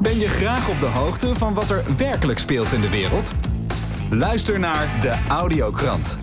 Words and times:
Ben 0.00 0.18
je 0.18 0.28
graag 0.28 0.68
op 0.68 0.80
de 0.80 0.86
hoogte 0.86 1.34
van 1.34 1.54
wat 1.54 1.70
er 1.70 1.96
werkelijk 1.96 2.38
speelt 2.38 2.72
in 2.72 2.80
de 2.80 2.90
wereld? 2.90 3.32
Luister 4.10 4.58
naar 4.58 5.00
de 5.00 5.24
Audiokrant. 5.28 6.16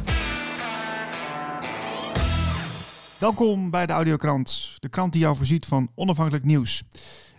Welkom 3.17 3.69
bij 3.69 3.85
de 3.85 3.93
Audiokrant, 3.93 4.77
de 4.79 4.89
krant 4.89 5.11
die 5.11 5.21
jou 5.21 5.37
voorziet 5.37 5.65
van 5.65 5.91
onafhankelijk 5.95 6.45
nieuws. 6.45 6.83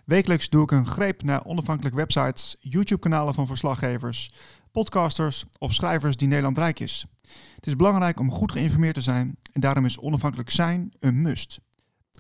Wekelijks 0.04 0.48
doe 0.48 0.62
ik 0.62 0.70
een 0.70 0.86
greep 0.86 1.22
naar 1.22 1.44
onafhankelijke 1.44 1.98
websites, 1.98 2.56
YouTube-kanalen 2.60 3.34
van 3.34 3.46
verslaggevers, 3.46 4.32
podcasters 4.72 5.44
of 5.58 5.72
schrijvers 5.72 6.16
die 6.16 6.28
Nederland 6.28 6.58
rijk 6.58 6.80
is. 6.80 7.06
Het 7.54 7.66
is 7.66 7.76
belangrijk 7.76 8.20
om 8.20 8.30
goed 8.30 8.52
geïnformeerd 8.52 8.94
te 8.94 9.00
zijn 9.00 9.36
en 9.52 9.60
daarom 9.60 9.84
is 9.84 9.98
onafhankelijk 9.98 10.50
zijn 10.50 10.92
een 10.98 11.22
must. 11.22 11.60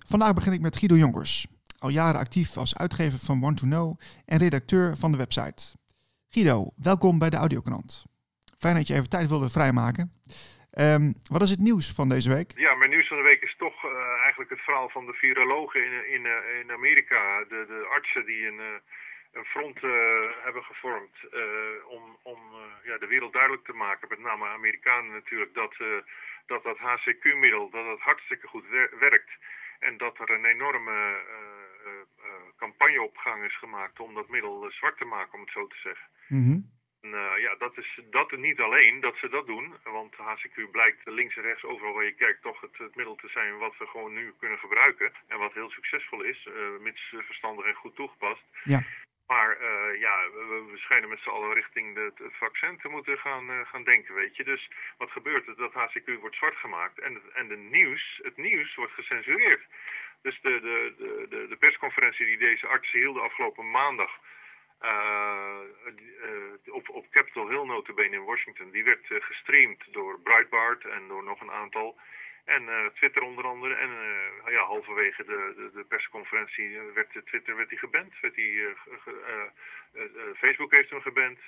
Vandaag 0.06 0.34
begin 0.34 0.52
ik 0.52 0.60
met 0.60 0.76
Guido 0.76 0.96
Jonkers, 0.96 1.46
al 1.84 1.90
jaren 1.90 2.20
actief 2.20 2.56
als 2.56 2.78
uitgever 2.78 3.18
van 3.18 3.40
Want 3.40 3.58
to 3.58 3.66
Know 3.66 4.00
en 4.26 4.38
redacteur 4.38 4.96
van 4.96 5.10
de 5.12 5.18
website. 5.24 5.60
Guido, 6.30 6.56
welkom 6.90 7.18
bij 7.18 7.30
de 7.30 7.36
Audiokrant. 7.36 8.04
Fijn 8.58 8.74
dat 8.74 8.86
je 8.86 8.94
even 8.94 9.10
tijd 9.10 9.28
wilde 9.28 9.50
vrijmaken. 9.50 10.06
Ehm, 10.70 11.12
wat 11.34 11.42
is 11.42 11.50
het 11.50 11.66
nieuws 11.68 11.86
van 11.98 12.08
deze 12.08 12.30
week? 12.36 12.50
Ja, 12.66 12.74
mijn 12.74 12.90
nieuws 12.90 13.08
van 13.08 13.16
de 13.16 13.30
week 13.30 13.42
is 13.42 13.56
toch 13.58 13.84
uh, 13.84 13.90
eigenlijk 14.24 14.50
het 14.50 14.60
verhaal 14.60 14.88
van 14.88 15.06
de 15.06 15.12
virologen 15.12 15.80
in, 15.84 15.94
in, 16.14 16.24
uh, 16.24 16.60
in 16.60 16.70
Amerika. 16.72 17.44
De, 17.52 17.64
de 17.72 17.86
artsen 17.96 18.24
die 18.26 18.46
een, 18.46 18.60
uh, 18.70 18.78
een 19.32 19.44
front 19.44 19.80
hebben 20.46 20.62
gevormd 20.62 21.16
om, 21.96 22.02
om 22.22 22.38
ja, 22.84 22.98
de 22.98 23.06
wereld 23.06 23.32
duidelijk 23.32 23.64
te 23.64 23.72
maken, 23.72 24.08
met 24.08 24.18
name 24.18 24.46
Amerikanen 24.46 25.12
natuurlijk, 25.12 25.54
dat 25.54 25.74
dat, 26.46 26.62
dat 26.62 26.78
HCQ-middel 26.78 27.70
dat 27.70 27.86
het 27.86 28.00
hartstikke 28.00 28.46
goed 28.46 28.64
werkt. 28.98 29.30
En 29.78 29.96
dat 29.96 30.18
er 30.18 30.30
een 30.30 30.44
enorme 30.44 30.98
campagneopgang 32.56 33.44
is 33.44 33.58
gemaakt 33.58 34.00
om 34.00 34.14
dat 34.14 34.28
middel 34.28 34.70
zwart 34.70 34.98
te 34.98 35.04
maken, 35.04 35.34
om 35.34 35.40
het 35.40 35.50
zo 35.50 35.66
te 35.66 35.76
zeggen. 35.82 36.08
Mm 36.28 36.72
uh, 37.12 37.38
ja, 37.38 37.54
dat 37.58 37.78
is 37.78 38.00
dat 38.10 38.36
niet 38.36 38.60
alleen 38.60 39.00
dat 39.00 39.16
ze 39.16 39.28
dat 39.28 39.46
doen. 39.46 39.74
Want 39.84 40.14
HCQ 40.14 40.70
blijkt 40.70 41.00
links 41.04 41.36
en 41.36 41.42
rechts 41.42 41.64
overal 41.64 41.94
waar 41.94 42.04
je 42.04 42.14
kijkt 42.14 42.42
toch 42.42 42.60
het, 42.60 42.78
het, 42.78 42.94
middel 42.94 43.14
te 43.14 43.28
zijn 43.28 43.58
wat 43.58 43.76
we 43.78 43.86
gewoon 43.86 44.14
nu 44.14 44.34
kunnen 44.38 44.58
gebruiken. 44.58 45.12
En 45.28 45.38
wat 45.38 45.52
heel 45.52 45.70
succesvol 45.70 46.22
is, 46.22 46.48
mits 46.80 47.14
verstandig 47.26 47.66
en 47.66 47.74
goed 47.74 47.94
toegepast. 47.94 48.42
Ja. 48.64 48.84
Maar 49.26 49.60
uh, 49.60 50.00
ja, 50.00 50.30
we, 50.30 50.72
schijnen 50.74 51.08
met 51.08 51.20
z'n 51.20 51.28
allen 51.28 51.54
richting 51.54 51.94
de, 51.94 52.12
het 52.14 52.36
vaccin 52.36 52.78
te 52.78 52.88
moeten 52.88 53.18
gaan, 53.18 53.66
gaan 53.66 53.84
denken, 53.84 54.14
weet 54.14 54.36
je. 54.36 54.44
Dus 54.44 54.70
wat 54.98 55.10
gebeurt 55.10 55.46
er? 55.46 55.56
Dat 55.56 55.72
HCQ 55.72 56.20
wordt 56.20 56.36
zwart 56.36 56.56
gemaakt 56.56 56.98
en, 56.98 57.22
en 57.34 57.48
de 57.48 57.56
nieuws, 57.56 58.20
het 58.22 58.36
nieuws 58.36 58.74
wordt 58.74 58.92
gecensureerd. 58.92 59.62
Dus 60.22 60.40
de, 60.40 60.60
de, 60.60 60.94
de, 61.28 61.46
de 61.48 61.56
persconferentie 61.56 62.26
die 62.26 62.38
deze 62.38 62.66
artsen 62.66 62.98
hielden 62.98 63.22
afgelopen 63.22 63.70
maandag 63.70 64.10
uh, 64.82 65.58
op, 66.70 66.88
op 66.88 67.10
Capitol 67.10 67.48
Hill 67.48 67.64
notabene 67.64 68.16
in 68.16 68.24
Washington. 68.24 68.70
Die 68.70 68.84
werd 68.84 69.06
gestreamd 69.08 69.92
door 69.92 70.20
Breitbart 70.20 70.84
en 70.84 71.08
door 71.08 71.24
nog 71.24 71.40
een 71.40 71.50
aantal. 71.50 71.98
En 72.44 72.92
Twitter 72.94 73.22
onder 73.22 73.44
andere. 73.44 73.74
En 73.74 73.90
ja, 74.52 74.64
halverwege 74.64 75.24
de, 75.24 75.52
de, 75.56 75.70
de 75.74 75.84
persconferentie 75.84 76.78
werd 76.94 77.20
Twitter 77.24 77.56
werd 77.56 77.68
die 77.68 77.78
geband. 77.78 78.20
Werd 78.20 78.34
die, 78.34 78.62
Facebook 80.36 80.74
heeft 80.74 80.90
hem 80.90 81.00
geband. 81.00 81.38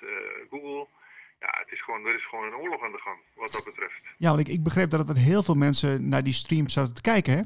Google. 0.51 0.87
Ja, 1.41 1.55
het 1.59 1.73
is 1.73 1.83
gewoon, 1.83 2.07
er 2.07 2.15
is 2.15 2.27
gewoon 2.27 2.47
een 2.47 2.57
oorlog 2.57 2.83
aan 2.83 2.93
de 2.93 2.99
gang 2.99 3.19
wat 3.35 3.53
dat 3.53 3.65
betreft. 3.65 4.01
Ja, 4.19 4.29
want 4.29 4.49
ik, 4.49 4.55
ik 4.55 4.63
begreep 4.63 4.91
dat 4.91 5.09
er 5.09 5.17
heel 5.17 5.43
veel 5.43 5.55
mensen 5.55 6.09
naar 6.09 6.23
die 6.23 6.33
stream 6.33 6.69
zaten 6.69 6.95
te 6.95 7.01
kijken, 7.01 7.33
hè? 7.33 7.43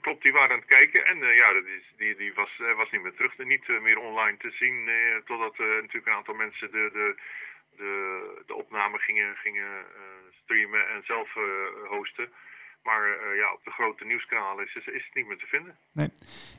Klopt, 0.00 0.22
die 0.22 0.32
waren 0.32 0.50
aan 0.50 0.58
het 0.58 0.68
kijken 0.78 1.06
en 1.06 1.18
uh, 1.18 1.36
ja, 1.36 1.52
die, 1.52 1.82
die, 1.96 2.16
die 2.16 2.34
was, 2.34 2.50
was 2.76 2.90
niet 2.90 3.02
meer 3.02 3.14
terug, 3.14 3.38
niet 3.38 3.68
uh, 3.68 3.80
meer 3.80 3.98
online 3.98 4.36
te 4.36 4.50
zien, 4.50 4.90
totdat 5.24 5.58
natuurlijk 5.58 6.06
een 6.06 6.12
aantal 6.12 6.34
mensen 6.34 6.70
de, 6.70 6.90
de, 6.92 7.16
de, 7.78 7.94
de 8.46 8.54
opname 8.54 8.98
gingen, 8.98 9.36
gingen 9.36 9.72
streamen 10.42 10.88
en 10.88 11.02
zelf 11.04 11.28
hosten. 11.88 12.28
Maar 12.82 13.02
ja, 13.36 13.52
op 13.52 13.64
de 13.64 13.70
grote 13.70 14.04
nieuwskanalen 14.04 14.64
is, 14.64 14.74
is, 14.74 14.86
is, 14.86 15.04
het 15.04 15.14
niet 15.14 15.26
meer 15.26 15.38
te 15.38 15.46
vinden. 15.46 15.74
Nee. 15.92 16.10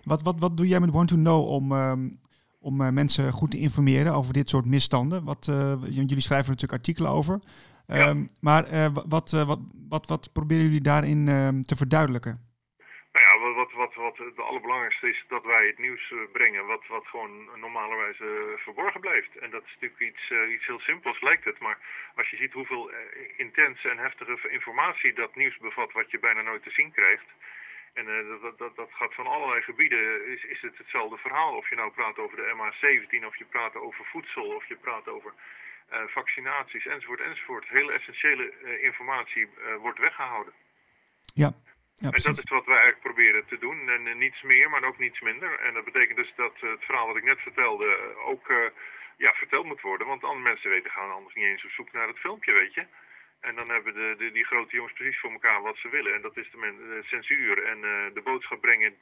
Wat, 0.03 0.21
wat, 0.21 0.39
wat 0.39 0.57
doe 0.57 0.67
jij 0.67 0.79
met 0.79 0.91
Want 0.91 1.07
to 1.07 1.15
Know 1.15 1.47
om, 1.47 1.71
um, 1.71 2.19
om 2.59 2.93
mensen 2.93 3.31
goed 3.31 3.51
te 3.51 3.57
informeren 3.57 4.13
over 4.13 4.33
dit 4.33 4.49
soort 4.49 4.65
misstanden? 4.65 5.23
Wat, 5.23 5.45
jullie 5.89 6.21
schrijven 6.21 6.51
natuurlijk 6.51 6.79
artikelen 6.79 7.11
over. 7.11 7.39
Ja. 7.87 8.09
Um, 8.09 8.29
maar 8.39 8.91
wat, 8.91 9.31
wat, 9.31 9.59
wat, 9.89 10.07
wat 10.07 10.29
proberen 10.33 10.63
jullie 10.63 10.81
daarin 10.81 11.27
ehm, 11.27 11.61
te 11.61 11.75
verduidelijken? 11.75 12.48
Wat, 13.79 13.93
wat, 13.93 14.17
het 14.17 14.39
allerbelangrijkste 14.39 15.09
is 15.09 15.23
dat 15.27 15.43
wij 15.43 15.67
het 15.67 15.77
nieuws 15.77 16.13
brengen 16.31 16.65
wat, 16.65 16.87
wat 16.87 17.07
gewoon 17.07 17.49
normalerwijze 17.55 18.55
verborgen 18.57 19.01
blijft. 19.01 19.37
En 19.37 19.49
dat 19.49 19.63
is 19.65 19.73
natuurlijk 19.73 20.01
iets, 20.11 20.29
uh, 20.29 20.51
iets 20.51 20.65
heel 20.65 20.79
simpels, 20.79 21.21
lijkt 21.21 21.45
het. 21.45 21.59
Maar 21.59 21.77
als 22.15 22.29
je 22.29 22.37
ziet 22.37 22.53
hoeveel 22.53 22.91
intense 23.37 23.89
en 23.89 23.97
heftige 23.97 24.49
informatie 24.49 25.13
dat 25.13 25.35
nieuws 25.35 25.57
bevat 25.57 25.91
wat 25.91 26.11
je 26.11 26.19
bijna 26.19 26.41
nooit 26.41 26.63
te 26.63 26.71
zien 26.71 26.91
krijgt. 26.91 27.25
En 27.93 28.05
dat, 28.41 28.57
dat, 28.57 28.75
dat 28.75 28.89
gaat 28.91 29.13
van 29.13 29.27
allerlei 29.27 29.61
gebieden, 29.61 30.27
is, 30.27 30.43
is 30.43 30.61
het 30.61 30.77
hetzelfde 30.77 31.17
verhaal. 31.17 31.55
Of 31.55 31.69
je 31.69 31.75
nou 31.75 31.91
praat 31.91 32.17
over 32.17 32.37
de 32.37 32.53
MH17, 32.55 33.25
of 33.25 33.37
je 33.37 33.45
praat 33.45 33.75
over 33.75 34.05
voedsel, 34.05 34.55
of 34.55 34.67
je 34.67 34.75
praat 34.75 35.07
over 35.07 35.33
vaccinaties, 36.07 36.85
enzovoort, 36.85 37.21
enzovoort. 37.21 37.67
Hele 37.67 37.93
essentiële 37.93 38.79
informatie 38.81 39.47
wordt 39.81 39.99
weggehouden. 39.99 40.53
Ja, 41.33 41.53
ja, 41.99 42.11
en 42.11 42.23
dat 42.23 42.43
is 42.43 42.49
wat 42.59 42.65
wij 42.71 42.81
eigenlijk 42.81 43.07
proberen 43.09 43.45
te 43.45 43.57
doen. 43.57 43.89
En 43.89 44.01
uh, 44.07 44.15
niets 44.15 44.41
meer, 44.41 44.69
maar 44.69 44.83
ook 44.83 44.99
niets 44.99 45.21
minder. 45.21 45.59
En 45.59 45.73
dat 45.73 45.85
betekent 45.85 46.17
dus 46.17 46.33
dat 46.35 46.55
uh, 46.61 46.69
het 46.71 46.83
verhaal 46.83 47.07
wat 47.07 47.21
ik 47.21 47.23
net 47.23 47.39
vertelde 47.39 47.85
uh, 47.85 48.27
ook 48.27 48.45
ja, 49.17 49.31
verteld 49.33 49.65
moet 49.65 49.81
worden. 49.81 50.07
Want 50.07 50.23
andere 50.23 50.49
mensen 50.49 50.69
weten 50.69 50.91
gaan 50.91 51.11
anders 51.11 51.35
niet 51.35 51.45
eens 51.45 51.65
op 51.65 51.71
zoek 51.71 51.91
naar 51.91 52.07
het 52.07 52.23
filmpje, 52.25 52.53
weet 52.53 52.73
je. 52.73 52.85
En 53.39 53.55
dan 53.55 53.69
hebben 53.69 53.93
de, 53.93 54.15
de, 54.17 54.31
die 54.31 54.45
grote 54.45 54.75
jongens 54.75 54.93
precies 54.93 55.19
voor 55.19 55.31
elkaar 55.31 55.61
wat 55.61 55.77
ze 55.77 55.89
willen. 55.89 56.13
En 56.15 56.21
dat 56.21 56.37
is 56.37 56.47
de, 56.51 56.57
men, 56.57 56.75
de 56.77 57.03
censuur. 57.03 57.63
En 57.63 57.79
de 58.13 58.21
boodschap 58.23 58.61
brengen 58.61 58.93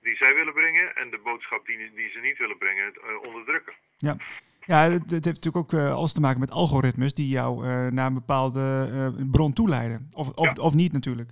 die 0.00 0.16
zij 0.16 0.34
willen 0.34 0.52
brengen. 0.52 0.96
En 0.96 1.10
de 1.10 1.18
boodschap 1.18 1.66
die, 1.66 1.76
die 1.94 2.10
ze 2.10 2.20
niet 2.20 2.38
willen 2.38 2.58
brengen, 2.58 2.92
onderdrukken. 3.22 3.72
Ja. 3.96 4.16
Ja, 4.60 4.90
het, 4.90 5.10
heeft 5.10 5.40
natuurlijk 5.40 5.56
ook 5.56 5.74
alles 5.74 6.12
te 6.12 6.20
maken 6.20 6.40
met 6.40 6.50
algoritmes 6.50 7.14
die 7.14 7.28
jou 7.28 7.66
naar 7.90 8.06
een 8.06 8.22
bepaalde 8.24 9.14
bron 9.30 9.52
toeleiden. 9.52 10.08
Of, 10.12 10.28
of, 10.28 10.56
ja. 10.56 10.62
of 10.62 10.74
niet 10.74 10.92
natuurlijk. 10.92 11.30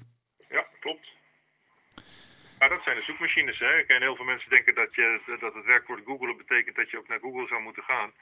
Dat 2.74 2.82
zijn 2.82 2.96
de 2.96 3.02
zoekmachines. 3.02 3.58
Hè. 3.58 3.84
Heel 3.86 4.16
veel 4.16 4.24
mensen 4.24 4.50
denken 4.50 4.74
dat, 4.74 4.94
je, 4.94 5.20
dat 5.40 5.54
het 5.54 5.64
werkwoord 5.64 6.04
googelen 6.04 6.36
betekent 6.36 6.76
dat 6.76 6.90
je 6.90 6.98
ook 6.98 7.08
naar 7.08 7.20
Google 7.20 7.46
zou 7.46 7.62
moeten 7.62 7.82
gaan. 7.82 8.12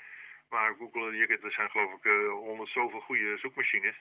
Maar 0.50 0.74
Google, 0.78 1.38
er 1.42 1.52
zijn 1.52 1.70
geloof 1.70 1.92
ik 1.92 2.10
honderd 2.30 2.68
uh, 2.68 2.74
zoveel 2.74 3.00
goede 3.00 3.36
zoekmachines. 3.36 3.96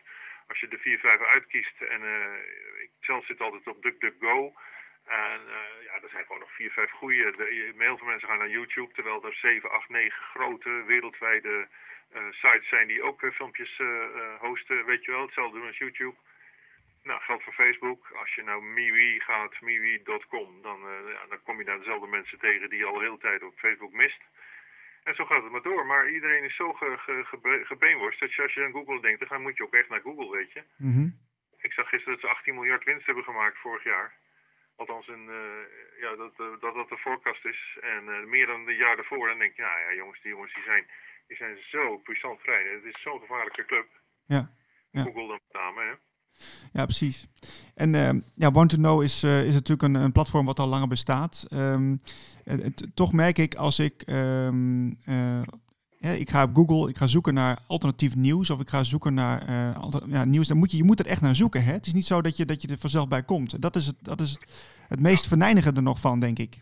Als 0.48 0.60
je 0.60 0.68
de 0.68 0.78
vier, 0.78 1.00
vijf 1.00 1.22
uitkiest, 1.22 1.82
en 1.82 2.02
uh, 2.02 2.84
ik 2.84 2.90
zelf 3.00 3.26
zit 3.26 3.42
altijd 3.42 3.68
op 3.68 3.82
DuckDuckGo. 3.82 4.54
En 5.06 5.42
uh, 5.48 5.84
ja, 5.86 5.94
er 5.94 6.10
zijn 6.12 6.26
gewoon 6.26 6.42
nog 6.42 6.52
vier, 6.52 6.72
vijf 6.72 6.92
goede. 6.92 7.32
De, 7.38 7.74
heel 7.78 7.98
veel 7.98 8.08
mensen 8.08 8.28
gaan 8.28 8.38
naar 8.38 8.50
YouTube, 8.58 8.94
terwijl 8.94 9.26
er 9.26 9.34
zeven, 9.34 9.72
acht, 9.72 9.90
negen 9.90 10.24
grote 10.24 10.84
wereldwijde 10.88 11.68
sites 12.32 12.68
zijn 12.68 12.88
die 12.88 13.04
ook 13.04 13.34
filmpjes 13.34 13.82
hosten. 14.40 14.86
Weet 14.86 15.06
je 15.06 15.12
wel, 15.12 15.22
hetzelfde 15.22 15.58
doen 15.58 15.68
als 15.68 15.78
YouTube. 15.78 16.16
Nou, 17.04 17.22
geldt 17.22 17.44
voor 17.44 17.54
Facebook. 17.54 18.12
Als 18.12 18.36
je 18.36 18.44
nou 18.44 18.64
MiWi 18.64 19.20
gaat, 19.20 19.62
miwi.com, 19.62 20.62
dan, 20.62 20.80
uh, 20.86 21.14
ja, 21.14 21.26
dan 21.30 21.44
kom 21.44 21.58
je 21.58 21.66
daar 21.66 21.78
dezelfde 21.78 22.08
mensen 22.08 22.40
tegen 22.40 22.70
die 22.70 22.80
je 22.80 22.86
al 22.86 22.94
de 22.94 23.00
hele 23.00 23.18
tijd 23.18 23.44
op 23.44 23.58
Facebook 23.58 23.94
mist. 23.94 24.22
En 25.04 25.16
zo 25.16 25.26
gaat 25.26 25.44
het 25.44 25.52
maar 25.52 25.62
door. 25.62 25.86
Maar 25.86 26.10
iedereen 26.10 26.44
is 26.44 26.56
zo 26.56 26.74
ge, 26.74 26.98
ge, 26.98 27.24
ge, 27.26 27.62
gebrainwashed 27.64 28.20
dat 28.20 28.34
je, 28.34 28.42
als 28.42 28.54
je 28.54 28.64
aan 28.64 28.72
Google 28.72 29.02
denkt, 29.02 29.30
dan 29.30 29.42
moet 29.42 29.58
je 29.58 29.64
ook 29.64 29.74
echt 29.74 29.90
naar 29.90 30.02
Google, 30.02 30.32
weet 30.32 30.52
je. 30.52 30.64
Mm 30.78 30.94
-hmm. 30.94 31.20
Ik 31.58 31.74
zag 31.74 31.90
gisteren 31.90 32.20
dat 32.20 32.30
ze 32.30 32.36
18 32.36 32.54
miljard 32.54 32.84
winst 32.84 33.06
hebben 33.06 33.24
gemaakt 33.24 33.58
vorig 33.58 33.84
jaar. 33.84 34.14
Althans, 34.76 35.08
een, 35.08 35.26
uh, 35.26 36.00
ja, 36.00 36.16
dat, 36.16 36.34
uh, 36.40 36.60
dat 36.60 36.74
dat 36.74 36.90
de 36.90 36.98
voorkast 36.98 37.46
is. 37.46 37.78
En 37.82 38.30
meer 38.30 38.46
dan 38.46 38.68
een 38.68 38.76
jaar 38.76 38.96
daarvoor. 38.96 39.28
Dan 39.28 39.40
denk 39.40 39.56
je, 39.56 39.62
nou 39.62 39.80
ja, 39.80 39.94
jongens, 39.94 40.22
die 40.22 40.32
jongens 40.32 40.54
die 40.54 40.64
zijn, 40.64 40.86
die 41.28 41.38
zijn 41.38 41.58
zo 41.58 41.98
puissant 41.98 42.42
vrij. 42.42 42.64
Het 42.64 42.84
is 42.84 43.02
zo'n 43.02 43.20
gevaarlijke 43.20 43.66
club. 43.66 43.88
Ja. 44.26 44.52
ja. 44.92 45.04
Google 45.04 45.28
dan 45.28 45.40
met 45.44 45.62
name, 45.62 45.82
hè. 45.82 45.94
Ja, 46.74 46.86
precies. 46.86 47.28
En 47.76 47.94
uh, 47.94 48.10
ja, 48.36 48.52
Want 48.52 48.70
to 48.70 48.78
Know 48.78 49.04
is, 49.04 49.24
uh, 49.24 49.46
is 49.46 49.54
natuurlijk 49.54 49.82
een, 49.82 49.94
een, 49.94 50.12
platform 50.12 50.46
wat 50.46 50.60
al 50.60 50.68
langer 50.68 50.88
bestaat. 50.88 51.46
Het, 52.44 52.88
toch 52.94 53.14
merk 53.14 53.38
ik 53.38 53.56
als 53.56 53.80
ik, 53.80 54.04
uh, 54.06 54.52
ja, 56.00 56.10
ik 56.10 56.30
ga 56.30 56.44
op 56.44 56.56
Google, 56.56 56.90
ik 56.90 56.98
ga 56.98 57.08
zoeken 57.08 57.34
naar 57.34 57.60
alternatief 57.68 58.16
nieuws 58.16 58.50
of 58.50 58.60
ik 58.60 58.70
ga 58.70 58.84
zoeken 58.84 59.14
naar 59.14 59.50
ja, 60.08 60.24
nieuws, 60.24 60.48
dan 60.48 60.58
moet 60.58 60.72
je, 60.72 60.78
je 60.78 60.84
moet 60.84 61.00
er 61.00 61.08
echt 61.08 61.22
naar 61.22 61.36
zoeken. 61.36 61.64
Hè? 61.64 61.72
Het 61.72 61.86
is 61.86 61.94
niet 61.94 62.06
zo 62.06 62.22
dat 62.22 62.38
je, 62.38 62.46
dat 62.46 62.62
je 62.62 62.68
er 62.68 62.78
vanzelf 62.78 63.08
bij 63.08 63.24
komt. 63.24 63.62
Dat 63.62 63.76
is 63.76 63.86
het, 63.86 63.96
dat 64.02 64.22
is 64.22 64.32
het, 64.32 64.46
het 64.88 65.00
meest 65.00 65.28
verneinigende 65.28 65.82
nog 65.82 66.00
van, 66.00 66.20
denk 66.20 66.40
ik. 66.40 66.60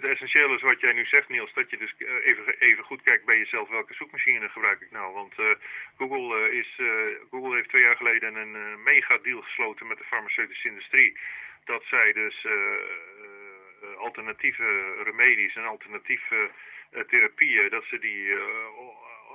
Het, 0.00 0.10
essentieel 0.10 0.54
is 0.54 0.62
wat 0.62 0.80
jij 0.80 0.92
nu 0.92 1.04
zegt, 1.04 1.28
Niels, 1.28 1.52
dat 1.54 1.70
je 1.70 1.76
dus 1.76 1.94
even, 2.24 2.58
even 2.58 2.84
goed 2.84 3.02
kijkt 3.02 3.24
bij 3.24 3.38
jezelf 3.38 3.68
welke 3.68 3.94
zoekmachine 3.94 4.48
gebruik 4.48 4.80
ik 4.80 4.90
nou. 4.90 5.14
Want 5.14 5.38
uh, 5.38 5.46
Google, 5.96 6.50
uh, 6.50 6.58
is, 6.58 6.78
uh, 6.78 6.90
Google 7.30 7.54
heeft 7.54 7.68
twee 7.68 7.82
jaar 7.82 7.96
geleden 7.96 8.34
een 8.34 8.82
mega 8.82 9.18
deal 9.22 9.40
gesloten 9.40 9.86
met 9.86 9.98
de 9.98 10.04
farmaceutische 10.04 10.68
industrie. 10.68 11.18
Dat 11.64 11.84
zij 11.84 12.12
dus 12.12 12.46
alternatieve 13.98 14.94
remedies 15.04 15.54
en 15.54 15.64
alternatieve 15.64 16.50
therapieën, 17.06 17.70
dat 17.70 17.84
ze 17.84 17.98
die 17.98 18.34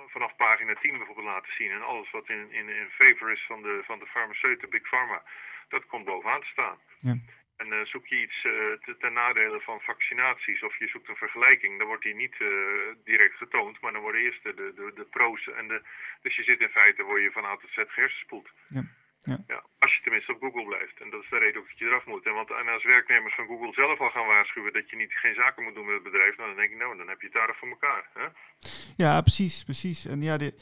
vanaf 0.08 0.36
pagina 0.36 0.74
10 0.74 0.98
bijvoorbeeld 0.98 1.28
laten 1.28 1.54
zien. 1.54 1.72
En 1.72 1.82
alles 1.82 2.12
wat 2.12 2.30
in, 2.30 2.52
in, 2.52 2.70
in 2.70 2.90
favor 2.90 3.32
is 3.32 3.46
van 3.48 3.62
de, 3.62 3.82
van 3.86 4.00
de 4.00 4.06
farmaceuten, 4.06 4.70
Big 4.70 4.88
Pharma, 4.88 5.24
dat 5.70 5.86
komt 5.86 6.06
bovenaan 6.06 6.42
te 6.42 6.48
staan. 6.48 6.78
Ja. 7.00 7.16
En 7.64 7.70
uh, 7.74 7.86
zoek 7.86 8.08
je 8.08 8.22
iets 8.22 8.44
uh, 8.44 8.94
ten 9.00 9.14
nadele 9.14 9.62
van 9.62 9.80
vaccinaties 9.82 10.64
of 10.64 10.78
je 10.80 10.88
zoekt 10.88 11.10
een 11.10 11.16
vergelijking, 11.16 11.78
dan 11.78 11.88
wordt 11.88 12.04
die 12.04 12.16
niet 12.16 12.36
uh, 12.40 12.50
direct 13.04 13.38
getoond, 13.38 13.82
maar 13.82 13.94
dan 13.94 14.02
worden 14.02 14.22
eerst 14.22 14.44
de, 14.44 14.54
de, 14.54 14.92
de 14.96 15.06
pro's 15.10 15.48
en 15.48 15.68
de. 15.68 15.82
Dus 16.22 16.36
je 16.36 16.44
zit 16.44 16.60
in 16.60 16.70
feite, 16.70 17.04
word 17.04 17.22
je 17.22 17.32
van 17.32 17.46
A 17.46 17.56
tot 17.56 17.70
Z 17.70 17.84
gehersenspoeld. 17.88 18.50
Ja. 18.68 18.84
Ja. 19.32 19.38
ja. 19.48 19.64
als 19.80 19.96
je 19.96 20.02
tenminste 20.02 20.34
op 20.34 20.42
Google 20.42 20.66
blijft. 20.66 21.02
En 21.02 21.10
dat 21.10 21.22
is 21.24 21.30
de 21.30 21.38
reden 21.38 21.62
ook 21.62 21.68
dat 21.68 21.80
je 21.80 21.86
eraf 21.86 22.06
moet. 22.06 22.26
En, 22.26 22.34
want, 22.34 22.50
en 22.52 22.68
als 22.68 22.84
werknemers 22.84 23.36
van 23.36 23.48
Google 23.48 23.74
zelf 23.74 24.00
al 24.00 24.10
gaan 24.10 24.28
waarschuwen 24.28 24.74
dat 24.74 24.90
je 24.90 24.96
niet, 24.96 25.14
geen 25.14 25.36
zaken 25.36 25.64
moet 25.64 25.76
doen 25.76 25.86
met 25.86 25.94
het 25.94 26.04
bedrijf, 26.04 26.38
nou, 26.38 26.50
dan 26.50 26.58
denk 26.58 26.72
ik, 26.72 26.78
nou, 26.78 26.98
dan 26.98 27.08
heb 27.08 27.20
je 27.22 27.30
het 27.30 27.36
daar 27.36 27.56
voor 27.60 27.70
elkaar. 27.70 28.04
Hè? 28.14 28.28
Ja, 29.04 29.22
precies, 29.22 29.64
precies. 29.64 30.06
En 30.06 30.22
ja, 30.22 30.38
de, 30.38 30.54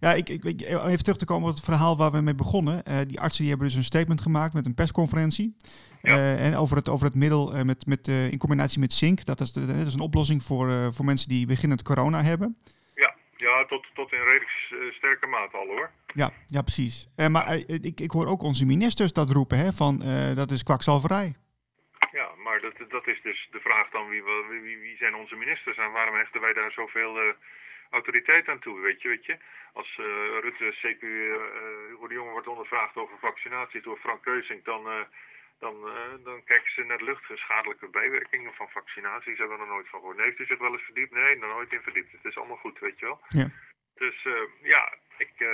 ja 0.00 0.10
ik, 0.14 0.28
ik, 0.28 0.44
even 0.44 1.04
terug 1.04 1.18
te 1.18 1.24
komen 1.24 1.48
op 1.48 1.54
het 1.54 1.64
verhaal 1.64 1.96
waar 1.96 2.12
we 2.12 2.20
mee 2.20 2.34
begonnen. 2.34 2.82
Uh, 2.88 2.98
die 3.06 3.20
artsen 3.20 3.40
die 3.40 3.50
hebben 3.50 3.68
dus 3.68 3.76
een 3.76 3.92
statement 3.92 4.20
gemaakt 4.20 4.54
met 4.54 4.66
een 4.66 4.74
persconferentie. 4.74 5.56
Ja. 6.02 6.16
Uh, 6.16 6.46
en 6.46 6.56
over 6.56 6.76
het, 6.76 6.88
over 6.88 7.06
het 7.06 7.14
middel 7.14 7.56
uh, 7.56 7.62
met, 7.62 7.86
met, 7.86 8.08
in 8.08 8.38
combinatie 8.38 8.80
met 8.80 8.92
zink. 8.92 9.24
Dat 9.24 9.40
is, 9.40 9.52
de, 9.52 9.66
dat 9.66 9.86
is 9.86 9.94
een 9.94 10.00
oplossing 10.00 10.42
voor, 10.42 10.94
voor 10.94 11.04
mensen 11.04 11.28
die 11.28 11.46
beginnend 11.46 11.82
corona 11.82 12.22
hebben. 12.22 12.56
Ja, 13.40 13.64
tot, 13.64 13.86
tot 13.94 14.12
in 14.12 14.22
redelijk 14.22 14.50
eh, 14.70 14.92
sterke 14.92 15.26
mate 15.26 15.56
al 15.56 15.66
hoor. 15.66 15.90
Ja, 16.14 16.30
ja 16.46 16.62
precies. 16.62 17.08
Uh, 17.16 17.26
maar 17.26 17.46
uh, 17.48 17.84
ik, 17.90 18.00
ik 18.00 18.10
hoor 18.10 18.26
ook 18.26 18.42
onze 18.42 18.66
ministers 18.66 19.12
dat 19.12 19.30
roepen, 19.30 19.58
hè, 19.58 19.72
van 19.72 19.94
dat 20.34 20.50
is 20.50 20.62
kwakzalverij. 20.62 21.34
Ja, 22.12 22.28
maar 22.44 22.60
dat, 22.60 22.90
dat 22.90 23.06
is 23.06 23.20
dus 23.22 23.48
de 23.50 23.60
vraag 23.60 23.90
dan, 23.90 24.08
wie, 24.08 24.22
wie, 24.62 24.78
wie 24.78 24.96
zijn 24.96 25.14
onze 25.14 25.36
ministers 25.36 25.76
en 25.76 25.92
waarom 25.92 26.14
hechten 26.14 26.40
wij 26.40 26.52
daar 26.52 26.72
zoveel 26.72 27.34
autoriteit 27.90 28.48
aan 28.48 28.58
toe, 28.58 28.80
weet 28.80 29.02
je, 29.02 29.08
weet 29.08 29.26
je. 29.26 29.36
Als 29.72 29.96
Rutte, 30.42 30.74
CQ, 30.80 31.02
uh, 31.02 32.08
de 32.08 32.14
Jonge 32.14 32.30
wordt 32.30 32.48
ondervraagd 32.48 32.96
over 32.96 33.18
vaccinatie 33.18 33.80
door 33.82 33.98
Frank 33.98 34.22
Keusing, 34.22 34.64
dan 34.64 34.82
dan, 35.64 35.76
uh, 35.94 36.24
dan 36.24 36.44
kijken 36.44 36.72
ze 36.72 36.82
naar 36.84 36.98
de 36.98 37.04
lucht. 37.04 37.24
Schadelijke 37.34 37.88
bijwerkingen 37.88 38.52
van 38.54 38.68
vaccinaties 38.68 39.38
hebben 39.38 39.56
we 39.56 39.62
er 39.62 39.68
nooit 39.68 39.88
van 39.88 40.00
gehoord. 40.00 40.18
heeft 40.18 40.38
u 40.38 40.46
zich 40.46 40.58
wel 40.58 40.72
eens 40.72 40.88
verdiept? 40.90 41.12
Nee, 41.12 41.36
nog 41.36 41.50
nooit 41.50 41.72
in 41.72 41.80
verdiept. 41.80 42.12
Het 42.12 42.24
is 42.24 42.36
allemaal 42.36 42.64
goed, 42.64 42.78
weet 42.78 42.98
je 42.98 43.06
wel. 43.06 43.20
Ja. 43.28 43.48
Dus 43.94 44.24
uh, 44.24 44.34
ja, 44.62 44.94
ik, 45.18 45.32
uh, 45.38 45.48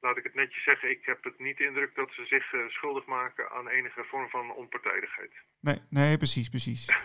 laat 0.00 0.16
ik 0.16 0.24
het 0.24 0.34
netjes 0.34 0.64
zeggen, 0.64 0.90
ik 0.90 1.04
heb 1.04 1.24
het 1.24 1.38
niet 1.38 1.56
de 1.58 1.64
indruk 1.64 1.94
dat 1.94 2.10
ze 2.12 2.24
zich 2.26 2.44
schuldig 2.68 3.06
maken 3.06 3.50
aan 3.50 3.68
enige 3.68 4.04
vorm 4.04 4.28
van 4.28 4.54
onpartijdigheid. 4.54 5.32
Nee, 5.60 5.78
nee 5.90 6.16
precies, 6.16 6.48
precies. 6.48 6.96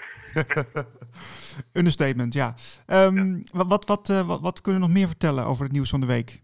Understatement, 1.79 2.33
ja. 2.33 2.55
Um, 2.87 3.35
ja. 3.35 3.65
Wat, 3.65 3.85
wat, 3.85 4.07
wat, 4.07 4.41
wat 4.41 4.61
kunnen 4.61 4.81
we 4.81 4.87
nog 4.87 4.97
meer 4.97 5.07
vertellen 5.07 5.45
over 5.45 5.63
het 5.63 5.71
nieuws 5.71 5.89
van 5.89 5.99
de 5.99 6.07
week? 6.07 6.41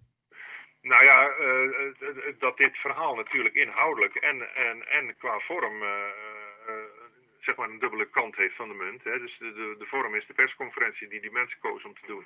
Nou 0.84 1.04
ja, 1.04 1.38
uh, 1.40 1.94
dat 2.40 2.58
dit 2.58 2.78
verhaal 2.78 3.16
natuurlijk 3.16 3.56
inhoudelijk 3.56 4.16
en, 4.16 4.56
en, 4.56 4.88
en 4.88 5.18
qua 5.18 5.40
vorm 5.40 5.84
uh, 5.84 5.90
zeg 7.40 7.56
maar 7.56 7.70
een 7.70 7.80
dubbele 7.80 8.10
kant 8.10 8.36
heeft 8.36 8.56
van 8.56 8.68
de 8.68 8.74
munt. 8.74 9.04
Hè. 9.04 9.20
Dus 9.20 9.38
de, 9.38 9.54
de, 9.54 9.76
de 9.78 9.86
vorm 9.86 10.16
is 10.16 10.26
de 10.28 10.34
persconferentie 10.34 11.08
die 11.08 11.22
die 11.22 11.32
mensen 11.32 11.60
kozen 11.60 11.90
om 11.90 11.96
te 11.96 12.08
doen. 12.08 12.26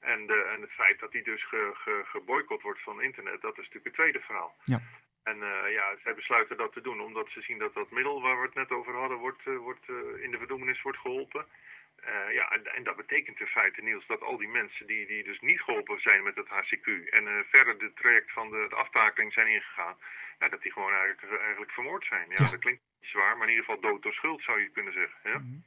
En, 0.00 0.26
de, 0.26 0.42
en 0.54 0.60
het 0.60 0.70
feit 0.70 1.00
dat 1.00 1.12
die 1.12 1.22
dus 1.22 1.44
ge, 1.44 1.70
ge, 1.74 2.02
geboycott 2.04 2.62
wordt 2.62 2.82
van 2.82 3.02
internet, 3.02 3.40
dat 3.40 3.58
is 3.58 3.64
natuurlijk 3.64 3.84
het 3.84 3.94
tweede 3.94 4.20
verhaal. 4.20 4.56
Ja. 4.64 4.80
En 5.22 5.36
uh, 5.36 5.72
ja, 5.72 5.96
zij 6.02 6.14
besluiten 6.14 6.56
dat 6.56 6.72
te 6.72 6.80
doen 6.80 7.00
omdat 7.00 7.28
ze 7.28 7.40
zien 7.40 7.58
dat 7.58 7.74
dat 7.74 7.90
middel 7.90 8.22
waar 8.22 8.36
we 8.40 8.46
het 8.46 8.54
net 8.54 8.70
over 8.70 8.94
hadden, 8.94 9.18
wordt, 9.18 9.46
uh, 9.46 9.56
wordt 9.56 9.88
uh, 9.88 10.22
in 10.22 10.30
de 10.30 10.38
verdoemenis 10.38 10.82
wordt 10.82 10.98
geholpen. 10.98 11.46
Uh, 12.02 12.32
ja, 12.32 12.50
en, 12.50 12.74
en, 12.74 12.82
dat 12.82 12.96
betekent 12.96 13.40
in 13.40 13.46
feite, 13.46 13.82
Niels, 13.82 14.06
dat 14.06 14.22
al 14.22 14.36
die 14.36 14.48
mensen 14.48 14.86
die, 14.86 15.06
die 15.06 15.24
dus 15.24 15.40
niet 15.40 15.60
geholpen 15.60 16.00
zijn 16.00 16.22
met 16.22 16.36
het 16.36 16.48
HCQ 16.48 16.86
en 17.10 17.24
uh, 17.24 17.38
verder 17.50 17.76
het 17.78 17.96
traject 17.96 18.32
van 18.32 18.50
de, 18.50 18.66
de 18.68 18.74
aftakeling 18.74 19.32
zijn 19.32 19.46
ingegaan, 19.46 19.96
ja, 20.38 20.48
dat 20.48 20.62
die 20.62 20.72
gewoon 20.72 20.92
eigenlijk, 20.92 21.40
eigenlijk 21.40 21.72
vermoord 21.72 22.04
zijn. 22.04 22.26
Ja, 22.28 22.50
dat 22.50 22.58
klinkt 22.58 22.82
zwaar, 23.00 23.36
maar 23.36 23.48
in 23.48 23.54
ieder 23.54 23.64
geval 23.64 23.90
dood 23.90 24.02
door 24.02 24.12
schuld 24.12 24.42
zou 24.42 24.60
je 24.60 24.68
kunnen 24.68 24.92
zeggen. 24.92 25.18
Ja? 25.22 25.38
Mm 25.38 25.44
-hmm. 25.44 25.64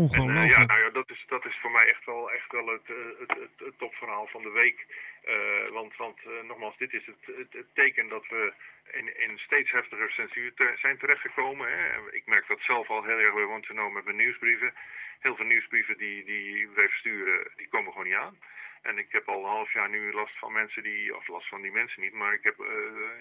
Ongelooflijk. 0.00 0.38
En, 0.38 0.44
uh, 0.44 0.56
ja, 0.56 0.64
nou 0.64 0.80
ja, 0.80 0.90
dat 0.90 1.10
is, 1.10 1.24
dat 1.28 1.44
is 1.44 1.56
voor 1.60 1.70
mij 1.70 1.86
echt 1.88 2.04
wel, 2.04 2.30
echt 2.30 2.52
wel 2.52 2.66
het, 2.66 2.86
het, 3.18 3.28
het, 3.28 3.66
het 3.66 3.78
topverhaal 3.78 4.26
van 4.26 4.42
de 4.42 4.50
week. 4.50 4.86
Uh, 5.28 5.72
want 5.72 5.96
want 5.96 6.18
uh, 6.26 6.48
nogmaals, 6.48 6.76
dit 6.76 6.92
is 6.92 7.06
het, 7.06 7.64
teken 7.72 8.08
dat 8.08 8.26
we 8.28 8.52
in, 8.92 9.20
in 9.20 9.38
steeds 9.38 9.70
heftiger 9.70 10.10
censuur 10.10 10.54
te, 10.54 10.74
zijn 10.76 10.98
terechtgekomen. 10.98 11.68
Hè. 11.68 12.12
Ik 12.12 12.26
merk 12.26 12.48
dat 12.48 12.60
zelf 12.60 12.88
al 12.88 13.04
heel 13.04 13.18
erg 13.18 13.34
bij 13.34 13.44
Want 13.44 13.66
to 13.66 13.74
Know 13.74 13.92
met 13.92 14.04
mijn 14.04 14.16
nieuwsbrieven. 14.16 14.72
Heel 15.20 15.36
veel 15.36 15.46
nieuwsbrieven 15.46 15.98
die, 15.98 16.24
die 16.24 16.68
wij 16.68 16.88
versturen, 16.88 17.50
die 17.56 17.68
komen 17.68 17.92
gewoon 17.92 18.06
niet 18.06 18.16
aan. 18.26 18.38
En 18.82 18.98
ik 18.98 19.12
heb 19.12 19.28
al 19.28 19.38
een 19.38 19.56
half 19.56 19.72
jaar 19.72 19.88
nu 19.90 20.12
last 20.12 20.38
van 20.38 20.52
mensen 20.52 20.82
die, 20.82 21.16
of 21.16 21.28
last 21.28 21.48
van 21.48 21.62
die 21.62 21.72
mensen 21.72 22.02
niet, 22.02 22.12
maar 22.12 22.32
ik 22.32 22.42
heb 22.42 22.56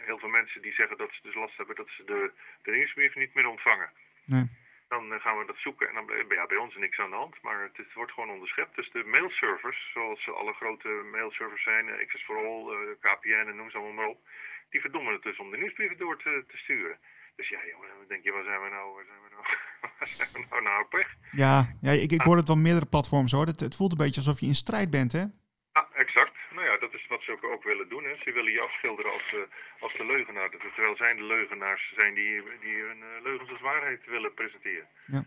heel 0.06 0.20
veel 0.20 0.30
mensen 0.30 0.62
die 0.62 0.74
zeggen 0.74 0.98
dat 0.98 1.10
ze 1.12 1.20
dus 1.22 1.36
last 1.36 1.58
hebben 1.58 1.76
dat 1.76 1.90
ze 1.90 2.04
de, 2.04 2.32
de 2.62 2.72
nieuwsbrief 2.72 3.16
niet 3.16 3.34
meer 3.34 3.48
ontvangen. 3.48 3.90
Nee 4.26 4.61
dan 4.92 5.20
gaan 5.20 5.38
we 5.38 5.46
dat 5.46 5.58
zoeken. 5.58 5.88
En 5.88 5.94
dan 5.94 6.06
ja, 6.30 6.46
bij 6.46 6.58
ons 6.58 6.76
niks 6.76 7.00
aan 7.00 7.10
de 7.10 7.16
hand, 7.16 7.42
maar 7.42 7.60
het, 7.64 7.94
wordt 7.94 8.12
gewoon 8.12 8.30
onderschept. 8.30 8.76
Dus 8.76 8.92
de 8.92 9.04
mailservers, 9.04 9.92
zoals 9.94 10.30
alle 10.30 10.54
grote 10.54 10.90
mailservers 11.12 11.64
zijn, 11.64 11.90
eh, 11.90 12.02
Access 12.02 12.24
for 12.24 12.38
All, 12.38 12.64
eh, 12.70 12.78
KPN 13.00 13.48
en 13.50 13.56
noem 13.56 13.70
ze 13.70 13.78
allemaal 13.78 14.00
maar 14.00 14.14
op, 14.16 14.20
die 14.70 14.82
verdommen 14.82 15.14
het 15.14 15.24
dus 15.24 15.40
om 15.40 15.52
de 15.52 15.58
nieuwsbrieven 15.58 15.98
door 15.98 16.18
te, 16.18 16.44
sturen. 16.48 16.98
Dus 17.36 17.50
ja, 17.50 17.60
jongen, 17.72 17.88
dan 17.88 18.08
denk 18.08 18.24
je, 18.24 18.32
waar 18.32 18.44
zijn 18.44 18.62
we 18.62 18.70
nou, 18.70 18.96
waar 18.96 19.06
zijn 19.06 19.22
we 19.24 19.30
nou, 19.36 19.46
waar 20.00 20.08
zijn 20.08 20.30
we 20.34 20.46
nou, 20.50 20.62
nou 20.64 20.84
op? 20.84 21.06
Ja, 21.32 21.56
ja 21.82 21.92
ik, 21.92 22.12
ik 22.12 22.22
hoor 22.22 22.38
het 22.38 22.48
van 22.48 22.62
meerdere 22.62 22.86
platforms 22.94 23.32
hoor. 23.32 23.46
Het, 23.46 23.60
het 23.60 23.76
voelt 23.76 23.92
een 23.92 24.06
beetje 24.06 24.22
alsof 24.22 24.40
je 24.40 24.46
in 24.46 24.64
strijd 24.64 24.90
bent, 24.90 25.12
hè? 25.12 25.24
Ja, 25.74 25.88
exact. 25.94 26.36
Nou 26.52 26.66
ja, 26.66 26.78
dat 26.78 26.94
is 26.94 27.08
wat 27.08 27.21
ze 27.21 27.21
ook, 27.32 27.44
ook 27.44 27.64
willen 27.64 27.90
doen. 27.90 28.04
Hè. 28.04 28.16
Ze 28.24 28.32
willen 28.32 28.52
je 28.52 28.62
afschilderen 28.62 29.12
als, 29.12 29.28
uh, 29.34 29.40
als 29.80 29.94
de 29.98 30.06
leugenaar. 30.06 30.50
Terwijl 30.50 30.96
zij 30.96 31.14
de 31.16 31.24
leugenaars 31.24 31.94
zijn 31.98 32.14
die, 32.14 32.44
die 32.66 32.78
hun 32.88 32.98
uh, 32.98 33.24
leugens 33.24 33.50
als 33.50 33.62
waarheid 33.62 34.06
willen 34.06 34.34
presenteren. 34.34 34.88
Ja. 35.06 35.24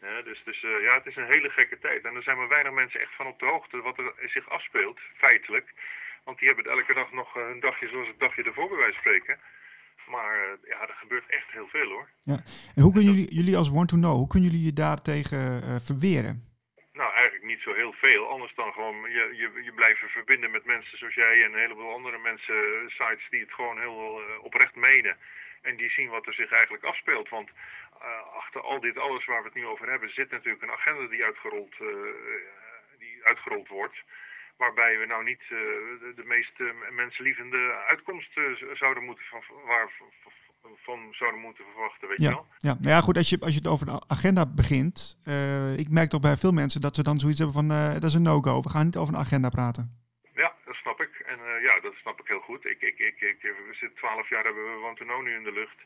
Ja, 0.00 0.22
dus 0.22 0.42
dus 0.44 0.62
uh, 0.62 0.82
ja, 0.86 0.94
het 0.94 1.06
is 1.06 1.16
een 1.16 1.32
hele 1.34 1.50
gekke 1.50 1.78
tijd. 1.78 2.04
En 2.04 2.14
er 2.14 2.22
zijn 2.22 2.36
maar 2.36 2.48
weinig 2.48 2.72
mensen 2.72 3.00
echt 3.00 3.14
van 3.16 3.26
op 3.26 3.38
de 3.38 3.46
hoogte 3.46 3.80
wat 3.80 3.98
er 3.98 4.12
zich 4.36 4.48
afspeelt, 4.48 4.98
feitelijk. 5.16 5.68
Want 6.24 6.38
die 6.38 6.48
hebben 6.48 6.72
elke 6.72 6.94
dag 6.94 7.12
nog 7.12 7.34
een 7.34 7.60
dagje 7.60 7.88
zoals 7.88 8.08
het 8.08 8.18
dagje 8.18 8.42
ervoor 8.42 8.68
bij 8.68 8.76
wijze 8.76 8.92
van 8.92 9.00
spreken. 9.00 9.38
Maar 10.06 10.58
ja, 10.62 10.80
er 10.88 10.94
gebeurt 10.94 11.30
echt 11.30 11.50
heel 11.50 11.68
veel 11.68 11.88
hoor. 11.88 12.08
Ja. 12.22 12.38
En 12.74 12.82
hoe 12.82 12.92
kunnen 12.92 13.12
jullie, 13.12 13.34
jullie 13.34 13.56
als 13.56 13.70
Want 13.70 13.88
to 13.88 13.96
Know, 13.96 14.16
hoe 14.16 14.26
kunnen 14.26 14.50
jullie 14.50 14.64
je 14.64 14.72
daartegen 14.72 15.62
verweren? 15.80 16.53
Eigenlijk 17.24 17.52
niet 17.52 17.62
zo 17.62 17.74
heel 17.74 17.92
veel. 17.92 18.28
Anders 18.28 18.54
dan 18.54 18.72
gewoon 18.72 19.10
je, 19.10 19.24
je, 19.36 19.62
je 19.62 19.72
blijven 19.72 20.08
verbinden 20.08 20.50
met 20.50 20.64
mensen 20.64 20.98
zoals 20.98 21.14
jij 21.14 21.42
en 21.42 21.52
een 21.52 21.58
heleboel 21.58 21.92
andere 21.92 22.18
mensen, 22.18 22.90
sites 22.90 23.28
die 23.30 23.40
het 23.40 23.52
gewoon 23.52 23.78
heel 23.80 24.20
uh, 24.20 24.44
oprecht 24.44 24.74
menen. 24.74 25.16
En 25.62 25.76
die 25.76 25.90
zien 25.90 26.08
wat 26.08 26.26
er 26.26 26.34
zich 26.34 26.50
eigenlijk 26.50 26.84
afspeelt. 26.84 27.28
Want 27.28 27.50
uh, 28.02 28.34
achter 28.34 28.60
al 28.60 28.80
dit 28.80 28.98
alles 28.98 29.24
waar 29.24 29.42
we 29.42 29.48
het 29.48 29.54
nu 29.54 29.66
over 29.66 29.90
hebben, 29.90 30.10
zit 30.12 30.30
natuurlijk 30.30 30.62
een 30.62 30.70
agenda 30.70 31.06
die 31.06 31.24
uitgerold, 31.24 31.74
die 32.98 33.24
uitgerold 33.24 33.68
wordt. 33.68 33.96
Waarbij 34.56 34.98
we 34.98 35.06
nou 35.06 35.24
niet 35.24 35.42
de, 35.48 36.12
de, 36.16 36.24
meest 36.24 36.58
menslievende 36.90 37.72
uitkomst 37.88 38.32
zouden 38.72 39.04
moeten 39.04 39.24
van, 39.24 39.42
waar, 39.64 39.90
van 40.76 41.08
zouden 41.10 41.40
moeten 41.40 41.64
verwachten, 41.72 42.08
weet 42.08 42.18
ja, 42.18 42.28
je 42.28 42.34
wel? 42.34 42.46
Ja, 42.58 42.76
maar 42.80 42.90
ja, 42.90 43.00
goed, 43.00 43.16
als 43.16 43.30
je, 43.30 43.40
als 43.40 43.54
je 43.54 43.58
het 43.58 43.66
over 43.66 43.86
de 43.86 44.02
agenda 44.06 44.46
begint, 44.46 45.20
uh, 45.28 45.78
ik 45.78 45.88
merk 45.90 46.10
toch 46.10 46.20
bij 46.20 46.36
veel 46.36 46.52
mensen 46.52 46.80
dat 46.80 46.94
ze 46.94 47.02
dan 47.02 47.18
zoiets 47.18 47.38
hebben 47.38 47.56
van, 47.60 47.70
uh, 47.70 47.92
dat 47.92 48.10
is 48.12 48.14
een 48.14 48.22
no-go, 48.22 48.60
we 48.60 48.70
gaan 48.70 48.84
niet 48.84 48.96
over 48.96 49.14
een 49.14 49.20
agenda 49.20 49.48
praten. 49.48 50.02
Ja, 50.34 50.52
dat 50.64 50.74
snap 50.74 51.00
ik. 51.00 51.14
En 51.26 51.38
uh, 51.38 51.62
ja, 51.62 51.80
dat 51.80 51.94
snap 51.94 52.20
ik 52.20 52.28
heel 52.28 52.40
goed. 52.40 52.64
Ik, 52.64 52.80
ik, 52.80 52.98
ik, 52.98 53.20
ik, 53.20 53.40
we 53.42 53.74
zitten 53.80 53.98
twaalf 53.98 54.28
jaar, 54.28 54.44
hebben 54.44 54.64
we 54.64 54.80
Wantono 54.80 55.20
nu 55.22 55.34
in 55.34 55.44
de 55.44 55.52
lucht. 55.52 55.78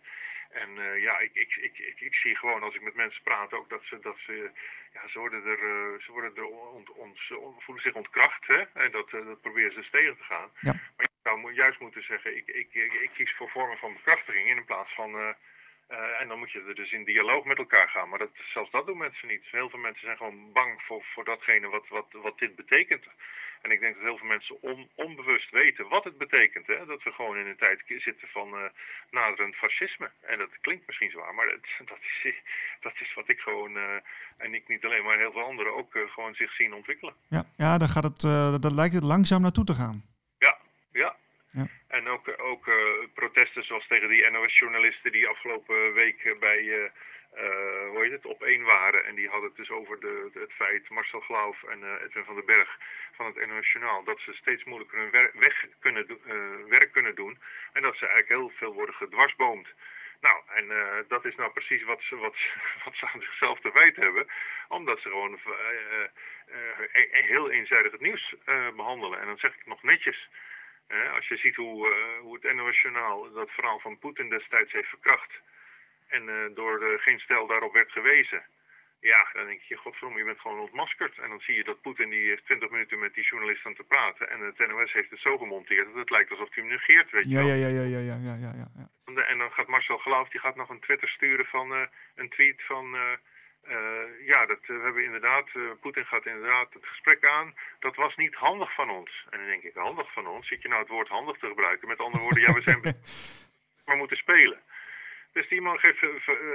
En 0.50 0.70
uh, 0.76 1.02
ja, 1.02 1.18
ik, 1.18 1.35
ik, 1.35 1.56
ik, 1.56 1.78
ik, 1.78 2.00
ik, 2.00 2.14
zie 2.14 2.37
gewoon 2.37 2.62
als 2.62 2.75
ik 2.75 2.82
met 2.82 2.94
mensen 2.94 3.23
praat 3.23 3.52
ook 3.52 3.68
dat 3.68 3.82
ze, 3.85 3.99
dat 4.00 4.16
ze, 4.26 4.50
ja, 4.92 5.08
ze 5.08 5.18
worden 5.18 5.44
er, 5.44 5.62
uh, 5.62 6.00
ze 6.00 6.12
worden 6.12 6.37
er 6.37 6.47
ont, 6.47 6.90
ont, 6.90 7.18
voelen 7.58 7.82
zich 7.82 7.94
ontkracht. 7.94 8.47
Hè? 8.47 8.61
En 8.85 8.90
dat, 8.90 9.12
uh, 9.12 9.26
dat 9.26 9.40
proberen 9.40 9.73
ze 9.73 9.90
tegen 9.90 10.16
te 10.16 10.23
gaan. 10.23 10.49
Ja. 10.61 10.73
Maar 10.97 11.08
zou 11.28 11.54
juist 11.54 11.80
moeten 11.80 12.02
zeggen, 12.02 12.37
ik, 12.37 12.47
ik, 12.47 12.75
ik, 12.75 13.11
kies 13.14 13.32
voor 13.37 13.50
vormen 13.50 13.78
van 13.78 13.92
bekrachtiging 13.92 14.49
in 14.49 14.64
plaats 14.64 14.94
van... 14.94 15.11
Uh, 15.14 16.20
en 16.20 16.28
dan 16.28 16.38
moet 16.38 16.50
je 16.50 16.62
er 16.68 16.75
dus 16.75 16.92
in 16.92 17.04
dialoog 17.04 17.44
met 17.44 17.58
elkaar 17.58 17.88
gaan. 17.88 18.08
Maar 18.08 18.18
dat, 18.18 18.30
zelfs 18.54 18.70
dat 18.70 18.87
doen 18.87 18.99
mensen 18.99 19.28
niet. 19.28 19.44
Heel 19.50 19.70
veel 19.70 19.78
mensen 19.78 20.04
zijn 20.04 20.16
gewoon 20.16 20.52
bang 20.52 20.82
voor, 20.82 21.02
voor 21.14 21.25
datgene 21.25 21.68
wat, 21.68 21.88
wat, 21.88 22.06
wat 22.12 22.38
dit 22.38 22.56
betekent. 22.56 23.04
En 23.62 23.70
ik 23.70 23.80
denk 23.80 23.94
dat 23.94 24.04
heel 24.04 24.18
veel 24.18 24.26
mensen 24.26 24.62
on, 24.62 24.88
onbewust 24.94 25.50
weten 25.50 25.88
wat 25.88 26.04
het 26.04 26.18
betekent. 26.18 26.66
Hè? 26.66 26.87
Dat 26.87 27.02
we 27.02 27.12
gewoon 27.12 27.37
in 27.37 27.47
een 27.47 27.56
tijd 27.56 27.82
zitten 27.87 28.28
van 28.28 28.49
uh, 28.54 28.64
naderend 29.11 29.54
fascisme. 29.54 30.11
En 30.20 30.38
dat 30.38 30.61
klinkt 30.61 30.87
misschien 30.87 31.11
zwaar, 31.11 31.35
maar 31.35 31.47
dat, 31.47 31.64
dat, 31.92 32.02
is, 32.23 32.35
dat 32.80 32.94
is 33.00 33.14
wat 33.14 33.28
ik 33.28 33.38
gewoon, 33.38 33.76
en 34.37 34.54
ik 34.54 34.68
niet 34.68 34.85
alleen, 34.85 35.04
maar 35.04 35.18
heel 35.18 35.32
veel 35.32 35.49
anderen 35.50 35.75
ook 35.75 35.99
gewoon 36.14 36.35
zich 36.35 36.52
zien 36.52 36.75
ontwikkelen. 36.75 37.14
Ja, 37.28 37.44
ja 37.56 37.78
dan, 37.78 37.88
gaat 37.88 38.04
het, 38.04 38.20
dan 38.62 38.75
lijkt 38.75 38.94
het 38.94 39.04
langzaam 39.04 39.42
naartoe 39.42 39.64
te 39.64 39.75
gaan. 39.75 40.16
Ook, 42.09 42.41
ook 42.41 42.71
protesten 43.15 43.65
zoals 43.65 43.87
tegen 43.87 44.09
die 44.09 44.31
NOS-journalisten 44.31 45.12
die 45.12 45.29
afgelopen 45.29 45.93
week 45.93 46.37
bij 46.41 46.91
hoe 47.91 47.99
heet 48.03 48.12
het, 48.12 48.27
op 48.27 48.43
één 48.43 48.62
waren. 48.62 49.05
En 49.05 49.15
die 49.15 49.29
hadden 49.29 49.49
het 49.49 49.57
dus 49.57 49.71
over 49.71 50.00
de, 50.00 50.31
het 50.33 50.53
feit, 50.53 50.88
Marcel 50.88 51.21
Glauf 51.21 51.62
en 51.62 52.03
Edwin 52.05 52.25
van 52.25 52.35
den 52.35 52.47
Berg 52.47 52.79
van 53.12 53.27
het 53.27 53.37
Internationaal, 53.37 54.05
dat 54.05 54.21
ze 54.21 54.33
steeds 54.33 54.65
moeilijker 54.65 54.99
hun 54.99 55.31
weg 55.33 55.67
kunnen, 55.81 56.07
werk 56.69 56.93
kunnen 56.93 57.15
doen. 57.15 57.38
En 57.73 57.83
dat 57.83 57.97
ze 57.97 58.07
eigenlijk 58.07 58.41
heel 58.41 58.53
veel 58.59 58.75
worden 58.75 58.95
gedwarsboomd. 58.95 59.69
Nou, 60.21 60.43
en 60.55 60.67
dat 61.09 61.25
is 61.25 61.35
nou 61.35 61.50
precies 61.53 61.83
wat 61.83 62.03
ze, 62.03 62.17
wat, 62.17 62.37
wat 62.85 62.95
aan 63.00 63.21
zichzelf 63.21 63.61
te 63.61 63.71
wijten 63.75 64.03
hebben. 64.03 64.27
Omdat 64.69 65.00
ze 65.00 65.09
gewoon 65.09 65.38
heel 67.11 67.50
eenzijdig 67.50 67.93
het 67.93 68.00
nieuws 68.00 68.35
behandelen. 68.77 69.21
En 69.21 69.27
dan 69.27 69.38
zeg 69.38 69.55
ik 69.55 69.67
nog 69.67 69.83
netjes. 69.83 70.29
Als 71.14 71.28
je 71.28 71.37
ziet 71.37 71.57
hoe, 71.57 71.95
hoe 72.21 72.35
het 72.35 72.45
internationaal 72.45 73.33
dat 73.33 73.50
verhaal 73.50 73.78
van 73.78 73.99
Poetin 73.99 74.28
destijds 74.28 74.73
heeft 74.73 74.88
verkracht. 74.88 75.33
En 76.09 76.54
door 76.54 77.00
geen 77.00 77.18
stel 77.18 77.47
daarop 77.47 77.73
werd 77.73 77.92
gewezen. 77.92 78.42
Ja, 79.00 79.28
dan 79.33 79.47
denk 79.47 79.61
je, 79.61 79.76
godverdomme, 79.76 80.18
je 80.18 80.25
bent 80.25 80.40
gewoon 80.40 80.61
ontmaskerd. 80.61 81.18
En 81.18 81.28
dan 81.28 81.40
zie 81.40 81.54
je 81.54 81.64
dat 81.64 81.80
Poetin 81.80 82.11
die 82.11 82.28
heeft 82.28 82.45
20 82.45 82.71
minuten 82.71 82.99
met 82.99 83.14
die 83.14 83.25
journalist 83.25 83.66
aan 83.66 83.75
te 83.75 83.83
praten. 83.83 84.30
En 84.30 84.40
het 84.40 84.59
NOS 84.59 84.92
heeft 84.92 85.11
het 85.11 85.21
zo 85.21 85.38
gemonteerd 85.38 85.87
dat 85.87 85.95
het 85.95 86.11
lijkt 86.11 86.30
alsof 86.30 86.54
hij 86.54 86.62
hem 86.62 86.73
negeert, 86.73 87.11
weet 87.11 87.25
je 87.25 87.30
ja, 87.30 87.38
wel. 87.38 87.47
Ja, 87.47 87.54
ja, 87.54 87.68
ja, 87.68 87.83
ja, 87.83 87.99
ja, 87.99 88.16
ja, 88.23 88.35
ja, 88.35 88.68
ja. 88.76 88.88
En 89.28 89.38
dan 89.38 89.52
gaat 89.52 89.66
Marcel 89.66 89.99
Geloof, 89.99 90.28
die 90.28 90.40
gaat 90.40 90.57
nog 90.57 90.68
een 90.68 90.80
Twitter 90.80 91.09
sturen 91.09 91.47
van 91.47 91.73
uh, 91.73 91.87
een 92.14 92.28
tweet 92.28 92.62
van... 92.62 92.95
Uh, 92.95 93.02
uh, 93.69 94.27
ja, 94.27 94.47
dat, 94.47 94.59
we 94.67 94.81
hebben 94.83 95.05
inderdaad, 95.05 95.49
Poetin 95.81 96.05
gaat 96.05 96.27
inderdaad 96.27 96.73
het 96.73 96.87
gesprek 96.87 97.27
aan. 97.27 97.55
Dat 97.81 97.97
was 97.97 98.17
niet 98.17 98.35
handig 98.35 98.75
van 98.75 98.91
ons. 98.91 99.27
En 99.31 99.39
dan 99.39 99.49
denk 99.49 99.63
ik, 99.63 99.75
handig 99.75 100.13
van 100.13 100.27
ons? 100.27 100.49
Zit 100.49 100.63
je 100.63 100.69
nou 100.69 100.81
het 100.81 100.91
woord 100.91 101.09
handig 101.09 101.39
te 101.39 101.47
gebruiken? 101.47 101.89
Met 101.89 101.99
andere 101.99 102.23
woorden, 102.23 102.43
ja, 102.43 102.53
we 102.53 102.63
zijn 102.63 102.81
maar 103.87 103.97
moeten 103.97 104.17
spelen. 104.17 104.59
Dus 105.33 105.49
die 105.49 105.61
man 105.61 105.79
geeft, 105.79 106.01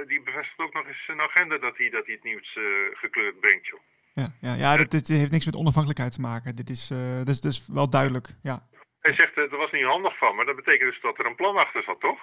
die 0.08 0.22
bevestigt 0.22 0.58
ook 0.58 0.74
nog 0.74 0.86
eens 0.86 1.08
een 1.08 1.20
agenda 1.20 1.58
dat 1.58 1.76
hij, 1.76 1.90
dat 1.90 2.06
hij 2.06 2.14
het 2.14 2.24
nieuws 2.24 2.56
uh, 2.56 2.64
gekleurd 2.92 3.40
brengt, 3.40 3.66
joh. 3.66 3.80
Ja, 4.14 4.32
ja, 4.40 4.54
ja 4.54 4.76
dit, 4.76 4.90
dit, 4.90 5.08
heeft 5.08 5.30
niks 5.30 5.44
met 5.46 5.56
onafhankelijkheid 5.56 6.12
te 6.12 6.20
maken. 6.20 6.56
Dit 6.56 6.68
is, 6.68 6.92
dit 7.24 7.44
is 7.44 7.68
wel 7.72 7.90
duidelijk, 7.90 8.28
ja. 8.42 8.66
Hij 9.06 9.14
zegt, 9.14 9.34
dat 9.34 9.50
was 9.50 9.70
niet 9.70 9.84
handig 9.84 10.18
van 10.18 10.36
me. 10.36 10.44
Dat 10.44 10.56
betekent 10.56 10.90
dus 10.90 11.00
dat 11.00 11.18
er 11.18 11.26
een 11.26 11.34
plan 11.34 11.56
achter 11.56 11.82
zat, 11.82 12.00
toch? 12.00 12.20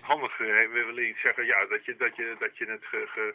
Handig, 0.00 0.38
we 0.38 0.82
willen 0.86 1.08
iets 1.08 1.20
zeggen, 1.20 1.44
ja, 1.46 1.66
dat 1.66 1.84
je, 1.84 1.96
dat 1.96 2.16
je, 2.16 2.36
dat 2.38 2.56
je 2.58 2.64
het 2.66 2.84
ge, 2.84 3.06
ge 3.06 3.34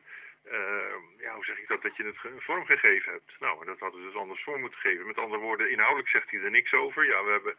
ja, 1.25 1.33
hoe 1.35 1.45
zeg 1.45 1.57
ik 1.57 1.67
dat, 1.67 1.81
dat 1.81 1.95
je 1.95 2.03
het 2.03 2.43
vorm 2.43 2.65
gegeven 2.65 3.11
hebt. 3.11 3.31
Nou, 3.39 3.65
dat 3.65 3.79
hadden 3.79 3.99
ze 3.99 4.05
dus 4.05 4.21
anders 4.21 4.43
vorm 4.43 4.61
moeten 4.61 4.79
geven. 4.79 5.07
Met 5.07 5.17
andere 5.17 5.41
woorden, 5.41 5.71
inhoudelijk 5.71 6.09
zegt 6.09 6.31
hij 6.31 6.39
er 6.39 6.51
niks 6.51 6.73
over. 6.73 7.05
Ja, 7.05 7.23
we 7.23 7.31
hebben, 7.31 7.53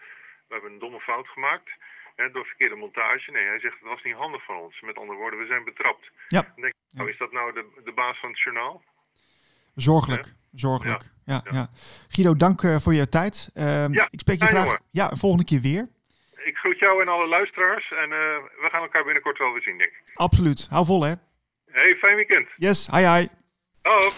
we 0.49 0.53
hebben 0.55 0.73
een 0.73 0.79
domme 0.79 1.01
fout 1.01 1.29
gemaakt 1.29 1.71
door 2.33 2.45
verkeerde 2.45 2.75
montage. 2.75 3.31
Nee, 3.31 3.47
hij 3.47 3.61
zegt 3.61 3.79
het 3.79 3.89
was 3.89 4.03
niet 4.03 4.15
handig 4.15 4.45
van 4.45 4.57
ons. 4.57 4.81
Met 4.81 4.99
andere 4.99 5.19
woorden, 5.19 5.39
we 5.39 5.47
zijn 5.47 5.65
betrapt. 5.65 6.11
Ja. 6.29 6.41
Dan 6.41 6.61
denk 6.61 6.75
ik, 6.75 6.99
nou, 6.99 7.11
is 7.11 7.19
dat 7.19 7.33
nou 7.33 7.53
de, 7.53 7.65
de 7.85 7.93
baas 7.93 8.21
van 8.21 8.31
het 8.31 8.41
journaal? 8.41 8.83
Zorgelijk, 9.75 10.25
ja. 10.25 10.33
zorgelijk. 10.53 11.03
Ja. 11.25 11.43
Ja, 11.51 11.69
Guido, 12.09 12.37
dank 12.37 12.63
uh, 12.63 12.79
voor 12.79 12.95
je 12.95 13.09
tijd. 13.09 13.51
Uh, 13.55 13.85
ik 13.85 14.21
spreek 14.21 14.41
je 14.41 14.47
graag 14.47 14.65
jongen. 14.65 14.83
ja, 14.91 15.11
een 15.11 15.17
volgende 15.17 15.45
keer 15.45 15.61
weer. 15.61 15.89
Ik 16.45 16.57
groet 16.57 16.79
jou 16.79 17.03
en 17.03 17.09
alle 17.09 17.29
luisteraars 17.29 17.91
en 17.91 18.11
uh, 18.11 18.37
we 18.63 18.69
gaan 18.71 18.83
elkaar 18.83 19.05
binnenkort 19.05 19.39
wel 19.39 19.53
weer 19.53 19.63
zien, 19.63 19.79
denk 19.79 19.91
ik. 19.91 20.11
Absoluut. 20.15 20.67
Hou 20.71 20.85
vol, 20.85 21.03
hè. 21.03 21.15
Hey, 21.73 21.97
fijn 22.00 22.17
weekend. 22.17 22.49
Yes, 22.57 22.87
hi 22.91 22.99
hi. 22.99 23.27
Oh. 23.83 24.11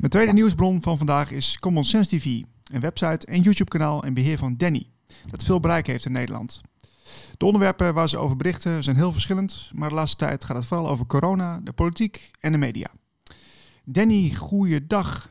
Mijn 0.00 0.10
tweede 0.10 0.32
nieuwsbron 0.32 0.82
van 0.82 0.96
vandaag 0.96 1.30
is 1.30 1.58
Common 1.58 1.84
Sense 1.84 2.16
TV. 2.16 2.24
Een 2.72 2.80
website 2.80 3.26
en 3.26 3.40
YouTube-kanaal 3.40 4.04
in 4.04 4.14
beheer 4.14 4.38
van 4.38 4.56
Danny, 4.56 4.86
dat 5.30 5.44
veel 5.44 5.60
bereik 5.60 5.86
heeft 5.86 6.04
in 6.04 6.12
Nederland. 6.12 6.60
De 7.36 7.44
onderwerpen 7.44 7.94
waar 7.94 8.08
ze 8.08 8.18
over 8.18 8.36
berichten 8.36 8.82
zijn 8.82 8.96
heel 8.96 9.12
verschillend, 9.12 9.70
maar 9.74 9.88
de 9.88 9.94
laatste 9.94 10.16
tijd 10.16 10.44
gaat 10.44 10.56
het 10.56 10.66
vooral 10.66 10.88
over 10.88 11.06
corona, 11.06 11.60
de 11.62 11.72
politiek 11.72 12.30
en 12.40 12.52
de 12.52 12.58
media. 12.58 12.90
Danny, 13.84 14.34
goeiedag. 14.34 15.30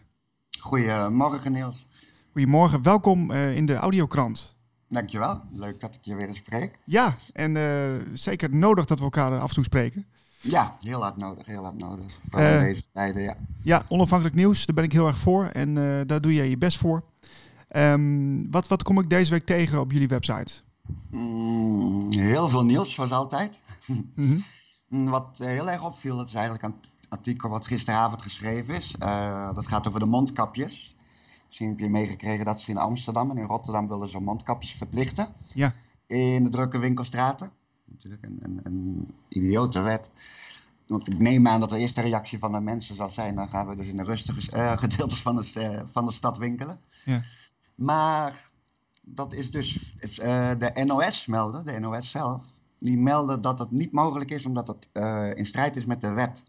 Goedemorgen 0.60 1.52
Niels. 1.52 1.88
Goedemorgen, 2.32 2.82
welkom 2.82 3.32
uh, 3.32 3.56
in 3.56 3.66
de 3.66 3.76
audiokrant. 3.76 4.55
Dankjewel, 4.96 5.42
leuk 5.52 5.80
dat 5.80 5.94
ik 5.94 6.00
je 6.02 6.16
weer 6.16 6.28
eens 6.28 6.38
spreek. 6.38 6.80
Ja, 6.84 7.16
en 7.34 7.56
uh, 7.56 8.08
zeker 8.14 8.56
nodig 8.56 8.86
dat 8.86 8.98
we 8.98 9.04
elkaar 9.04 9.40
af 9.40 9.50
en 9.50 9.56
toe 9.56 9.64
spreken. 9.64 10.06
Ja, 10.42 10.78
heel 10.80 11.02
hard 11.02 11.18
nodig, 11.18 11.46
heel 11.46 11.64
hard 11.64 11.78
nodig. 11.78 12.06
Voor 12.30 12.40
uh, 12.40 12.60
deze 12.60 12.84
tijden, 12.94 13.22
ja. 13.22 13.36
Ja, 13.62 13.86
onafhankelijk 13.90 14.36
nieuws, 14.36 14.66
daar 14.66 14.76
ben 14.76 14.84
ik 14.84 14.92
heel 14.92 15.08
erg 15.08 15.18
voor 15.18 15.46
en 15.46 15.76
uh, 15.76 16.02
daar 16.06 16.22
doe 16.22 16.34
jij 16.34 16.50
je 16.50 16.58
best 16.58 16.78
voor. 16.78 17.04
Um, 17.76 18.52
wat, 18.52 18.68
wat 18.68 18.84
kom 18.84 19.00
ik 19.00 19.10
deze 19.10 19.32
week 19.32 19.46
tegen 19.46 19.80
op 19.80 19.92
jullie 19.92 20.08
website? 20.08 20.54
Mm, 21.12 22.08
heel 22.10 22.50
veel 22.50 22.66
nieuws, 22.66 22.94
zoals 22.94 23.12
altijd. 23.12 23.54
Mm 24.16 24.44
-hmm. 24.90 25.10
wat 25.10 25.36
heel 25.38 25.70
erg 25.70 25.84
opviel, 25.84 26.18
dat 26.18 26.28
is 26.28 26.34
eigenlijk 26.34 26.64
een 26.64 26.76
artikel 27.10 27.50
wat 27.50 27.66
gisteravond 27.66 28.22
geschreven 28.22 28.76
is. 28.76 28.96
Uh, 29.04 29.56
dat 29.56 29.68
gaat 29.68 29.88
over 29.88 30.00
de 30.00 30.06
mondkapjes. 30.06 30.95
Misschien 31.56 31.78
heb 31.78 31.86
je 31.86 32.00
meegekregen 32.00 32.46
dat 32.46 32.62
ze 32.62 32.70
in 32.70 32.78
Amsterdam 32.78 33.30
en 33.30 33.38
in 33.38 33.46
Rotterdam 33.46 33.88
willen 33.88 34.10
ze 34.10 34.20
mondkapjes 34.20 34.72
verplichten. 34.72 35.28
Ja. 35.54 35.74
In 36.08 36.44
de 36.44 36.50
drukke 36.50 36.78
winkelstraten. 36.78 37.52
Natuurlijk 37.86 38.26
een, 38.26 38.40
een, 38.42 38.60
een 38.64 39.14
idiote 39.28 39.80
wet. 39.80 40.10
Want 40.88 41.08
ik 41.08 41.20
neem 41.20 41.48
aan 41.48 41.60
dat 41.60 41.70
de 41.70 41.78
eerste 41.78 42.02
reactie 42.02 42.40
van 42.40 42.52
de 42.52 42.60
mensen 42.60 42.96
zal 42.96 43.10
zijn: 43.10 43.36
dan 43.36 43.50
gaan 43.50 43.68
we 43.68 43.76
dus 43.76 43.88
in 43.88 43.98
de 43.98 44.04
rustige 44.04 44.58
uh, 44.58 44.78
gedeeltes 44.84 45.22
van 45.22 45.36
de, 45.36 45.84
van 45.86 46.06
de 46.06 46.12
stad 46.12 46.38
winkelen. 46.38 46.80
Ja. 47.06 47.22
Maar 47.76 48.50
dat 49.02 49.34
is 49.34 49.52
dus 49.52 49.96
uh, 50.02 50.52
de 50.58 50.84
NOS 50.86 51.26
melden, 51.26 51.66
de 51.66 51.80
NOS 51.80 52.12
zelf. 52.12 52.46
Die 52.80 52.98
melden 52.98 53.42
dat 53.42 53.60
het 53.60 53.72
niet 53.72 53.92
mogelijk 53.92 54.32
is 54.32 54.46
omdat 54.46 54.68
het 54.68 54.88
uh, 54.94 55.32
in 55.34 55.46
strijd 55.46 55.76
is 55.76 55.86
met 55.86 56.02
de 56.02 56.12
wet. 56.12 56.44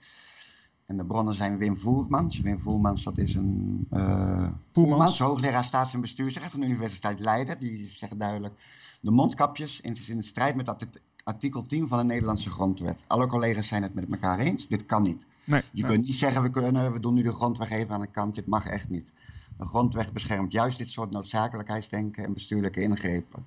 En 0.86 0.96
de 0.96 1.04
bronnen 1.04 1.34
zijn 1.34 1.58
Wim 1.58 1.76
Voermans. 1.76 2.40
Wim 2.40 2.60
Voermans, 2.60 3.02
dat 3.02 3.18
is 3.18 3.34
een 3.34 3.86
uh, 3.92 4.48
Voermans, 4.72 5.18
hoogleraar 5.18 5.64
staats- 5.64 5.94
en 5.94 6.00
bestuursrecht 6.00 6.50
van 6.50 6.60
de 6.60 6.66
Universiteit 6.66 7.20
Leiden. 7.20 7.58
Die 7.58 7.88
zegt 7.88 8.18
duidelijk, 8.18 8.54
de 9.00 9.10
mondkapjes 9.10 9.80
is 9.80 10.08
in 10.08 10.22
strijd 10.22 10.56
met 10.56 10.76
artikel 11.24 11.62
10 11.62 11.88
van 11.88 11.98
de 11.98 12.04
Nederlandse 12.04 12.50
grondwet. 12.50 13.02
Alle 13.06 13.26
collega's 13.26 13.68
zijn 13.68 13.82
het 13.82 13.94
met 13.94 14.10
elkaar 14.10 14.38
eens, 14.38 14.68
dit 14.68 14.86
kan 14.86 15.02
niet. 15.02 15.26
Nee, 15.44 15.62
je 15.72 15.82
nee. 15.82 15.90
kunt 15.90 16.06
niet 16.06 16.16
zeggen, 16.16 16.42
we, 16.42 16.50
kunnen, 16.50 16.92
we 16.92 17.00
doen 17.00 17.14
nu 17.14 17.22
de 17.22 17.32
grondweg 17.32 17.70
even 17.70 17.94
aan 17.94 18.00
de 18.00 18.06
kant, 18.06 18.34
dit 18.34 18.46
mag 18.46 18.66
echt 18.66 18.88
niet. 18.88 19.12
De 19.58 19.64
grondweg 19.64 20.12
beschermt 20.12 20.52
juist 20.52 20.78
dit 20.78 20.90
soort 20.90 21.10
noodzakelijkheidsdenken 21.10 22.24
en 22.24 22.32
bestuurlijke 22.32 22.80
ingrepen. 22.80 23.46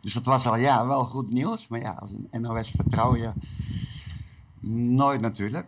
Dus 0.00 0.12
dat 0.12 0.24
was 0.24 0.46
al 0.46 0.56
ja, 0.56 0.86
wel 0.86 1.04
goed 1.04 1.30
nieuws. 1.30 1.68
Maar 1.68 1.80
ja, 1.80 1.92
als 1.92 2.10
een 2.10 2.40
NOS 2.40 2.70
vertrouw 2.70 3.16
je 3.16 3.32
nooit 4.70 5.20
natuurlijk. 5.20 5.66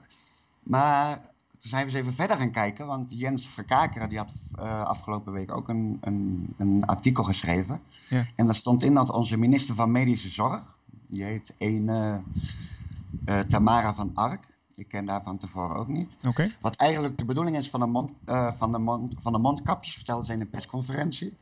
Maar 0.69 1.21
toen 1.59 1.71
zijn 1.71 1.87
we 1.87 1.91
eens 1.91 2.01
even 2.01 2.15
verder 2.15 2.37
gaan 2.37 2.51
kijken. 2.51 2.87
Want 2.87 3.19
Jens 3.19 3.49
Verkakeren 3.49 4.09
die 4.09 4.19
had 4.19 4.31
uh, 4.59 4.83
afgelopen 4.83 5.33
week 5.33 5.53
ook 5.53 5.69
een, 5.69 5.99
een, 6.01 6.55
een 6.59 6.85
artikel 6.85 7.25
geschreven. 7.25 7.81
Ja. 8.09 8.25
En 8.37 8.47
daar 8.47 8.55
stond 8.57 8.83
in 8.83 8.95
dat 8.95 9.11
onze 9.11 9.37
minister 9.37 9.75
van 9.75 9.91
Medische 9.91 10.29
Zorg, 10.29 10.63
die 11.07 11.25
heet 11.25 11.55
een 11.59 11.89
uh, 11.89 13.39
Tamara 13.39 13.95
van 13.95 14.11
Ark. 14.15 14.47
Ik 14.75 14.89
ken 14.89 15.05
daar 15.05 15.23
van 15.23 15.39
tevoren 15.39 15.77
ook 15.77 15.89
niet. 15.89 16.17
Okay. 16.27 16.57
Wat 16.61 16.77
eigenlijk 16.77 17.19
de 17.19 17.25
bedoeling 17.25 17.57
is 17.57 17.71
van 17.71 17.81
de, 17.81 17.87
mond, 17.87 18.11
uh, 18.27 18.53
van 18.53 18.73
de, 18.73 18.79
mond, 18.79 19.15
van 19.19 19.33
de 19.33 19.39
mondkapjes, 19.39 19.95
vertelde 19.95 20.27
ze 20.27 20.33
in 20.33 20.41
een 20.41 20.51
persconferentie, 20.51 21.37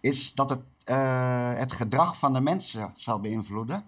is 0.00 0.34
dat 0.34 0.50
het 0.50 0.60
het 1.58 1.72
gedrag 1.72 2.18
van 2.18 2.32
de 2.32 2.40
mensen 2.40 2.92
zal 2.96 3.20
beïnvloeden. 3.20 3.84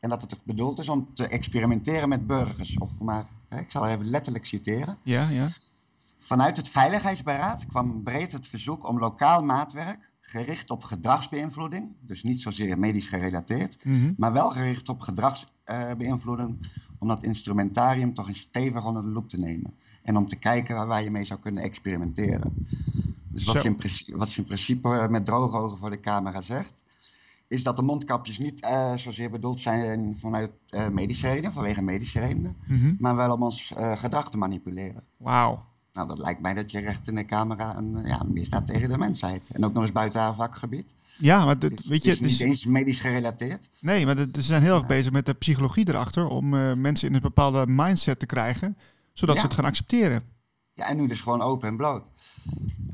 En 0.00 0.08
dat 0.08 0.22
het 0.22 0.38
bedoeld 0.42 0.78
is 0.78 0.88
om 0.88 1.08
te 1.14 1.28
experimenteren 1.28 2.08
met 2.08 2.26
burgers. 2.26 2.78
Of 2.78 2.90
maar, 3.00 3.26
ik 3.58 3.70
zal 3.70 3.86
even 3.86 4.06
letterlijk 4.06 4.46
citeren. 4.46 4.96
Ja, 5.02 5.28
ja. 5.28 5.48
Vanuit 6.18 6.56
het 6.56 6.68
Veiligheidsberaad 6.68 7.66
kwam 7.66 8.02
breed 8.02 8.32
het 8.32 8.46
verzoek 8.46 8.88
om 8.88 8.98
lokaal 8.98 9.42
maatwerk 9.42 10.10
gericht 10.20 10.70
op 10.70 10.82
gedragsbeïnvloeding, 10.82 11.92
dus 12.00 12.22
niet 12.22 12.40
zozeer 12.40 12.78
medisch 12.78 13.06
gerelateerd, 13.06 13.84
mm 13.84 14.00
-hmm. 14.00 14.14
maar 14.16 14.32
wel 14.32 14.50
gericht 14.50 14.88
op 14.88 15.00
gedragsbeïnvloeding, 15.00 16.50
uh, 16.50 16.70
om 16.98 17.08
dat 17.08 17.22
instrumentarium 17.24 18.14
toch 18.14 18.28
eens 18.28 18.40
stevig 18.40 18.84
onder 18.84 19.02
de 19.02 19.10
loep 19.10 19.28
te 19.28 19.38
nemen. 19.38 19.74
En 20.02 20.16
om 20.16 20.26
te 20.26 20.36
kijken 20.36 20.74
waar, 20.74 20.86
waar 20.86 21.02
je 21.02 21.10
mee 21.10 21.24
zou 21.24 21.40
kunnen 21.40 21.62
experimenteren. 21.62 22.66
Dus 23.28 23.44
wat, 23.44 23.60
ze 23.60 23.66
in, 23.66 24.16
wat 24.16 24.28
ze 24.28 24.38
in 24.38 24.46
principe 24.46 25.06
met 25.10 25.24
droge 25.24 25.56
ogen 25.56 25.78
voor 25.78 25.90
de 25.90 26.00
camera 26.00 26.40
zegt, 26.40 26.81
is 27.52 27.62
dat 27.62 27.76
de 27.76 27.82
mondkapjes 27.82 28.38
niet 28.38 28.64
uh, 28.64 28.96
zozeer 28.96 29.30
bedoeld 29.30 29.60
zijn 29.60 30.16
vanuit 30.20 30.50
uh, 30.70 30.88
medische 30.88 31.28
redenen, 31.28 31.52
vanwege 31.52 31.82
medische 31.82 32.20
redenen, 32.20 32.56
mm 32.66 32.80
-hmm. 32.80 32.96
maar 32.98 33.16
wel 33.16 33.34
om 33.34 33.42
ons 33.42 33.72
gedrag 33.76 34.30
te 34.30 34.36
manipuleren. 34.36 35.04
Wauw. 35.16 35.64
Nou, 35.92 36.08
dat 36.08 36.18
lijkt 36.18 36.40
mij 36.40 36.54
dat 36.54 36.70
je 36.70 36.80
recht 36.80 37.08
in 37.08 37.14
de 37.14 37.24
camera 37.24 37.76
een 37.76 38.02
ja, 38.04 38.22
misdaad 38.22 38.66
tegen 38.66 38.88
de 38.88 38.98
mensheid. 38.98 39.42
En 39.52 39.64
ook 39.64 39.72
nog 39.72 39.82
eens 39.82 39.92
buiten 39.92 40.20
haar 40.20 40.34
vakgebied. 40.34 40.94
Ja, 41.18 41.44
maar 41.44 41.58
dat, 41.58 41.72
is, 41.72 41.86
weet 41.86 42.04
je... 42.04 42.10
is 42.10 42.20
niet 42.20 42.40
eens 42.40 42.66
medisch 42.66 43.00
gerelateerd. 43.00 43.68
Nee, 43.80 44.06
maar 44.06 44.16
ze 44.16 44.42
zijn 44.42 44.62
heel 44.62 44.72
erg 44.72 44.82
ja. 44.82 44.88
bezig 44.88 45.12
met 45.12 45.26
de 45.26 45.32
psychologie 45.32 45.88
erachter... 45.88 46.28
om 46.28 46.48
mensen 46.80 47.08
in 47.08 47.14
een 47.14 47.20
bepaalde 47.20 47.66
mindset 47.66 48.18
te 48.18 48.26
krijgen... 48.26 48.76
zodat 49.12 49.34
ja. 49.34 49.40
ze 49.40 49.46
het 49.46 49.56
gaan 49.56 49.64
accepteren. 49.64 50.22
Ja, 50.74 50.88
en 50.88 50.96
nu 50.96 51.06
dus 51.06 51.20
gewoon 51.20 51.40
open 51.40 51.68
en 51.68 51.76
bloot. 51.76 52.04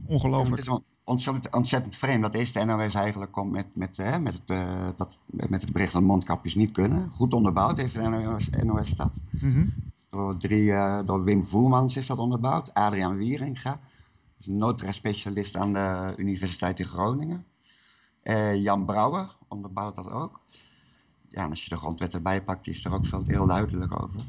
Ongelooflijk. 0.06 0.66
En 0.66 0.72
het 0.72 0.82
ontzettend, 1.08 1.54
ontzettend 1.54 1.96
vreemd 1.96 2.22
dat 2.22 2.34
eerst 2.34 2.54
de 2.54 2.64
NOS 2.64 2.94
eigenlijk 2.94 3.32
komt 3.32 3.50
met, 3.50 3.66
met, 3.72 3.96
hè, 3.96 4.18
met, 4.18 4.34
het, 4.34 4.50
eh, 4.50 4.88
dat, 4.96 5.18
met 5.26 5.62
het 5.62 5.72
bericht 5.72 5.92
dat 5.92 6.02
mondkapjes 6.02 6.54
niet 6.54 6.72
kunnen. 6.72 7.10
Goed 7.12 7.34
onderbouwd 7.34 7.76
heeft 7.76 7.94
de 7.94 8.08
NOS, 8.08 8.48
NOS 8.48 8.94
dat. 8.94 9.12
Mhm. 9.30 9.66
Door, 10.10 10.36
drie, 10.36 10.72
eh, 10.72 10.98
door 11.04 11.24
Wim 11.24 11.44
Voermans 11.44 11.96
is 11.96 12.06
dat 12.06 12.18
onderbouwd. 12.18 12.74
Adriaan 12.74 13.16
Wieringa, 13.16 13.80
is 14.40 14.46
een 14.46 14.56
noodrespecialist 14.56 15.56
aan 15.56 15.72
de 15.72 16.14
Universiteit 16.16 16.78
in 16.78 16.86
Groningen. 16.86 17.44
Eh, 18.22 18.54
Jan 18.54 18.84
Brouwer 18.84 19.36
onderbouwt 19.48 19.94
dat 19.94 20.10
ook. 20.10 20.40
Ja, 21.28 21.44
en 21.44 21.50
als 21.50 21.62
je 21.62 21.68
de 21.68 21.76
grondwet 21.76 22.14
erbij 22.14 22.42
pakt, 22.42 22.64
die 22.64 22.74
is 22.74 22.84
er 22.84 22.92
ook 22.92 23.06
zo 23.06 23.22
heel 23.26 23.46
duidelijk 23.46 24.02
over. 24.02 24.20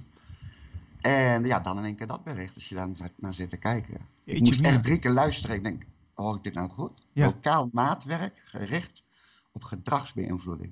En 1.01 1.43
ja, 1.43 1.59
dan 1.59 1.77
in 1.77 1.83
één 1.83 1.95
keer 1.95 2.07
dat 2.07 2.23
bericht, 2.23 2.55
als 2.55 2.69
je 2.69 2.75
daar 2.75 2.89
naar 3.17 3.33
zit 3.33 3.49
te 3.49 3.57
kijken. 3.57 3.97
ik 4.23 4.39
moest 4.39 4.61
echt 4.61 4.83
drie 4.83 4.99
keer 4.99 5.11
luisteren. 5.11 5.55
Ik 5.55 5.63
denk, 5.63 5.83
hoor 6.23 6.35
ik 6.35 6.43
dit 6.43 6.53
nou 6.53 6.69
goed? 6.69 6.91
Ja. 7.13 7.25
Lokaal 7.25 7.69
maatwerk 7.71 8.41
gericht 8.45 9.03
op 9.51 9.63
gedragsbeïnvloeding. 9.63 10.71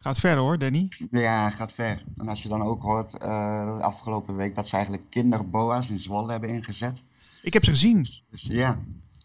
Gaat 0.00 0.18
verder 0.18 0.38
hoor, 0.44 0.58
Danny. 0.58 0.88
Ja, 1.10 1.50
gaat 1.50 1.72
ver. 1.72 2.04
En 2.16 2.28
als 2.28 2.42
je 2.42 2.48
dan 2.48 2.62
ook 2.62 2.82
hoort, 2.82 3.16
eh, 3.18 3.76
de 3.76 3.82
afgelopen 3.82 4.36
week, 4.36 4.54
dat 4.54 4.68
ze 4.68 4.74
eigenlijk 4.74 5.04
kinderboa's 5.10 5.88
in 5.90 5.98
Zwolle 6.00 6.30
hebben 6.30 6.50
ingezet. 6.50 7.02
Ik 7.42 7.52
heb 7.52 7.64
ze 7.64 7.70
gezien. 7.70 8.08
Dus 8.30 8.42
ja, 8.42 8.78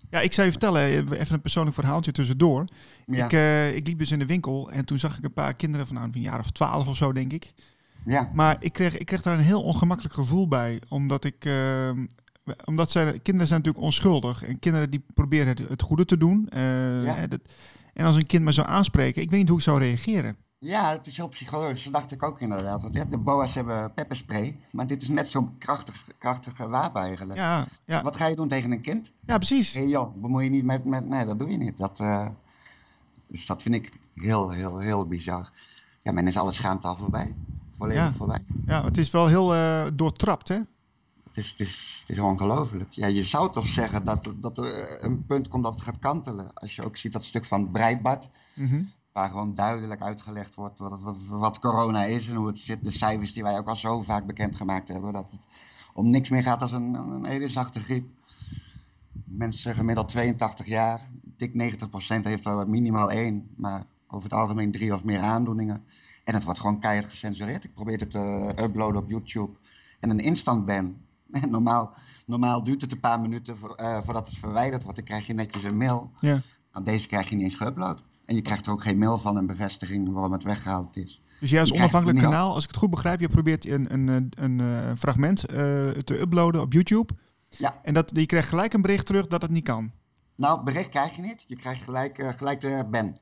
Ja, 0.09 0.19
ik 0.19 0.33
zou 0.33 0.45
je 0.45 0.51
vertellen, 0.51 0.83
even 0.85 1.33
een 1.33 1.41
persoonlijk 1.41 1.75
verhaaltje 1.75 2.11
tussendoor. 2.11 2.65
ja, 3.05 3.25
Ik, 3.25 3.33
eh, 3.33 3.75
ik 3.75 3.87
liep 3.87 3.99
dus 3.99 4.11
in 4.11 4.19
de 4.19 4.25
winkel 4.25 4.71
en 4.71 4.85
toen 4.85 4.99
zag 4.99 5.17
ik 5.17 5.23
een 5.23 5.33
paar 5.33 5.53
kinderen 5.53 5.87
van, 5.87 5.95
nou, 5.95 6.07
van 6.11 6.15
een 6.17 6.27
jaar 6.27 6.39
of 6.39 6.51
twaalf 6.51 6.87
of 6.87 6.95
zo, 6.95 7.13
denk 7.13 7.31
ik. 7.33 7.53
ja, 8.05 8.29
Maar 8.33 8.55
ik 8.59 8.73
kreeg, 8.73 8.97
ik 8.97 9.05
kreeg 9.05 9.21
daar 9.21 9.33
een 9.37 9.43
heel 9.43 9.63
ongemakkelijk 9.63 10.15
gevoel 10.15 10.47
bij. 10.47 10.81
Omdat 10.89 11.23
ik. 11.23 11.45
eh, 11.45 11.91
omdat 12.65 12.91
zij, 12.91 13.05
kinderen 13.19 13.47
zijn 13.47 13.59
natuurlijk 13.59 13.85
onschuldig. 13.85 14.43
En 14.43 14.59
kinderen 14.59 14.89
die 14.89 15.05
proberen 15.13 15.47
het, 15.47 15.59
het 15.69 15.81
goede 15.81 16.05
te 16.05 16.17
doen. 16.17 16.49
eh, 16.49 17.03
Ja. 17.05 17.13
hè, 17.13 17.27
dat, 17.27 17.39
en 17.93 18.05
als 18.05 18.15
een 18.15 18.25
kind 18.25 18.43
me 18.43 18.51
zou 18.51 18.67
aanspreken, 18.67 19.21
ik 19.21 19.29
weet 19.29 19.39
niet 19.39 19.49
hoe 19.49 19.57
ik 19.57 19.63
zou 19.63 19.79
reageren. 19.79 20.35
ja, 20.59 20.91
het 20.91 21.07
is 21.07 21.17
heel 21.17 21.27
psychologisch. 21.27 21.83
Dat 21.83 21.93
dacht 21.93 22.11
ik 22.11 22.23
ook 22.23 22.39
inderdaad. 22.41 22.81
Want 22.81 23.11
de 23.11 23.17
boa's 23.17 23.53
hebben 23.53 23.93
pepperspray, 23.93 24.57
maar 24.71 24.87
dit 24.87 25.01
is 25.01 25.07
net 25.09 25.27
zo'n 25.29 25.57
krachtig, 25.57 26.03
krachtige 26.17 26.67
wapen 26.67 27.01
eigenlijk. 27.01 27.39
Ja, 27.39 27.65
ja, 27.85 28.01
Wat 28.03 28.15
ga 28.15 28.27
je 28.27 28.35
doen 28.35 28.47
tegen 28.47 28.71
een 28.71 28.81
kind? 28.81 29.11
ja 29.25 29.37
precies. 29.37 29.73
Hey, 29.73 29.87
joh, 29.87 30.15
bemoei 30.21 30.43
je 30.43 30.49
niet 30.49 30.63
met, 30.65 30.85
met... 30.85 31.07
Nee, 31.07 31.25
dat 31.25 31.39
doe 31.39 31.49
je 31.49 31.57
niet. 31.57 31.77
Dat, 31.77 31.99
eh, 31.99 32.27
dus 33.27 33.45
dat 33.45 33.61
vind 33.61 33.75
ik 33.75 33.91
heel, 34.15 34.49
heel, 34.49 34.79
heel 34.79 35.07
bizar. 35.07 35.51
Ja, 36.03 36.11
men 36.11 36.27
is 36.27 36.37
alle 36.37 36.53
schaamte 36.53 36.87
al 36.87 36.95
voorbij. 36.97 37.35
Volledig 37.77 38.03
Ja. 38.03 38.11
voorbij. 38.13 38.39
Ja, 38.65 38.83
het 38.83 38.97
is 38.97 39.11
wel 39.11 39.27
heel 39.27 39.53
eh, 39.55 39.85
doortrapt, 39.93 40.47
hè? 40.47 40.59
Het 41.33 41.43
is, 41.43 41.49
het 41.49 41.59
is, 41.59 41.97
het 41.99 42.09
is 42.09 42.19
ongelooflijk. 42.23 42.91
Ja, 42.91 43.07
je 43.07 43.23
zou 43.23 43.51
toch 43.51 43.67
zeggen 43.67 44.03
dat, 44.03 44.33
dat 44.35 44.57
er 44.57 45.03
een 45.03 45.25
punt 45.25 45.47
komt 45.47 45.63
dat 45.63 45.73
het 45.73 45.83
gaat 45.83 45.99
kantelen. 45.99 46.53
Als 46.53 46.75
je 46.75 46.83
ook 46.83 46.97
ziet 46.97 47.13
dat 47.13 47.23
stuk 47.23 47.45
van 47.45 47.71
Breitbart, 47.71 48.29
Mhm. 48.55 48.81
waar 49.11 49.29
gewoon 49.29 49.53
duidelijk 49.53 50.01
uitgelegd 50.01 50.55
wordt 50.55 50.79
wat, 50.79 51.17
wat 51.29 51.59
corona 51.59 52.03
is 52.03 52.29
en 52.29 52.35
hoe 52.35 52.47
het 52.47 52.59
zit. 52.59 52.83
De 52.83 52.91
cijfers 52.91 53.33
die 53.33 53.43
wij 53.43 53.57
ook 53.57 53.67
al 53.67 53.75
zo 53.75 54.01
vaak 54.01 54.25
bekendgemaakt 54.25 54.87
hebben. 54.87 55.13
Dat 55.13 55.31
het 55.31 55.47
om 55.93 56.09
niks 56.09 56.29
meer 56.29 56.43
gaat 56.43 56.61
als 56.61 56.71
een, 56.71 56.93
een 56.93 57.25
hele 57.25 57.47
zachte 57.49 57.79
griep. 57.79 58.07
Mensen 59.25 59.75
gemiddeld 59.75 60.09
82 60.09 60.65
jaar, 60.65 61.09
dik 61.37 61.53
90% 61.53 62.25
heeft 62.25 62.45
er 62.45 62.69
minimaal 62.69 63.11
één, 63.11 63.49
maar 63.55 63.85
over 64.07 64.23
het 64.29 64.39
algemeen 64.39 64.71
drie 64.71 64.93
of 64.93 65.03
meer 65.03 65.19
aandoeningen. 65.19 65.83
En 66.23 66.33
het 66.33 66.43
wordt 66.43 66.59
gewoon 66.59 66.79
keihard 66.79 67.09
gecensureerd. 67.09 67.63
Ik 67.63 67.73
probeer 67.73 67.99
het 67.99 68.09
te 68.11 68.53
uploaden 68.59 69.01
op 69.01 69.09
YouTube 69.09 69.57
en 69.99 70.09
een 70.09 70.19
instant 70.19 70.65
ban. 70.65 70.95
Normaal, 71.49 71.93
normaal 72.25 72.63
duurt 72.63 72.81
het 72.81 72.91
een 72.91 72.99
paar 72.99 73.19
minuten 73.19 73.57
voor, 73.57 73.75
eh, 73.75 73.97
voordat 74.03 74.27
het 74.27 74.37
verwijderd 74.37 74.83
wordt. 74.83 74.97
Dan 74.97 75.07
krijg 75.07 75.27
je 75.27 75.33
netjes 75.33 75.63
een 75.63 75.77
mail. 75.77 76.11
Ja. 76.19 76.41
Nou, 76.71 76.85
deze 76.85 77.07
krijg 77.07 77.29
je 77.29 77.35
niet 77.35 77.45
eens 77.45 77.63
geüpload. 77.63 78.11
En 78.25 78.35
je 78.35 78.41
krijgt 78.41 78.65
er 78.65 78.71
ook 78.71 78.83
geen 78.83 78.97
mail 78.97 79.17
van 79.17 79.37
een 79.37 79.45
bevestiging 79.45 80.13
waarom 80.13 80.31
het 80.31 80.43
weggehaald 80.43 80.97
is. 80.97 81.21
Dus 81.39 81.49
jij 81.49 81.59
als 81.59 81.73
onafhankelijk 81.73 82.19
kanaal, 82.19 82.53
als 82.53 82.63
ik 82.63 82.69
het 82.69 82.79
goed 82.79 82.89
begrijp, 82.89 83.19
je 83.19 83.29
probeert 83.29 83.65
een, 83.65 83.93
een, 83.93 84.31
een, 84.35 84.59
eh, 84.59 84.91
fragment 84.97 85.45
eh, 85.45 85.55
te 85.89 86.19
uploaden 86.19 86.61
op 86.61 86.73
YouTube. 86.73 87.13
Ja. 87.49 87.79
En 87.83 87.93
dat, 87.93 88.11
je 88.13 88.25
krijgt 88.25 88.49
gelijk 88.49 88.73
een 88.73 88.81
bericht 88.81 89.05
terug 89.05 89.27
dat 89.27 89.41
het 89.41 89.51
niet 89.51 89.63
kan. 89.63 89.91
Nou, 90.35 90.63
bericht 90.63 90.89
krijg 90.89 91.15
je 91.15 91.21
niet. 91.21 91.43
Je 91.47 91.55
krijgt 91.55 91.83
gelijk, 91.83 92.33
gelijk 92.37 92.59
de 92.59 92.87
ban. 92.91 93.17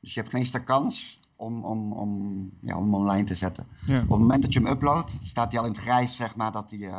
Dus 0.00 0.14
je 0.14 0.20
hebt 0.20 0.32
geen 0.32 0.64
kans 0.64 1.20
om, 1.36 1.64
om, 1.64 1.92
om, 1.92 2.50
ja, 2.60 2.76
om 2.76 2.94
online 2.94 3.24
te 3.24 3.34
zetten. 3.34 3.66
Ja. 3.86 3.96
Op 4.02 4.08
het 4.08 4.18
moment 4.18 4.42
dat 4.42 4.52
je 4.52 4.60
hem 4.60 4.68
uploadt, 4.68 5.12
staat 5.22 5.52
hij 5.52 5.60
al 5.60 5.66
in 5.66 5.72
het 5.72 5.80
grijs, 5.80 6.16
zeg 6.16 6.36
maar, 6.36 6.52
dat 6.52 6.70
hij, 6.70 6.90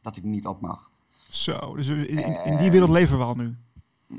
dat 0.00 0.16
er 0.16 0.24
niet 0.24 0.46
op 0.46 0.60
mag. 0.60 0.90
Zo, 1.30 1.74
dus 1.76 1.88
in, 1.88 2.06
in- 2.44 2.56
die 2.56 2.70
wereld 2.70 2.90
leven 2.90 3.18
we 3.18 3.24
al 3.24 3.34
nu. 3.34 3.56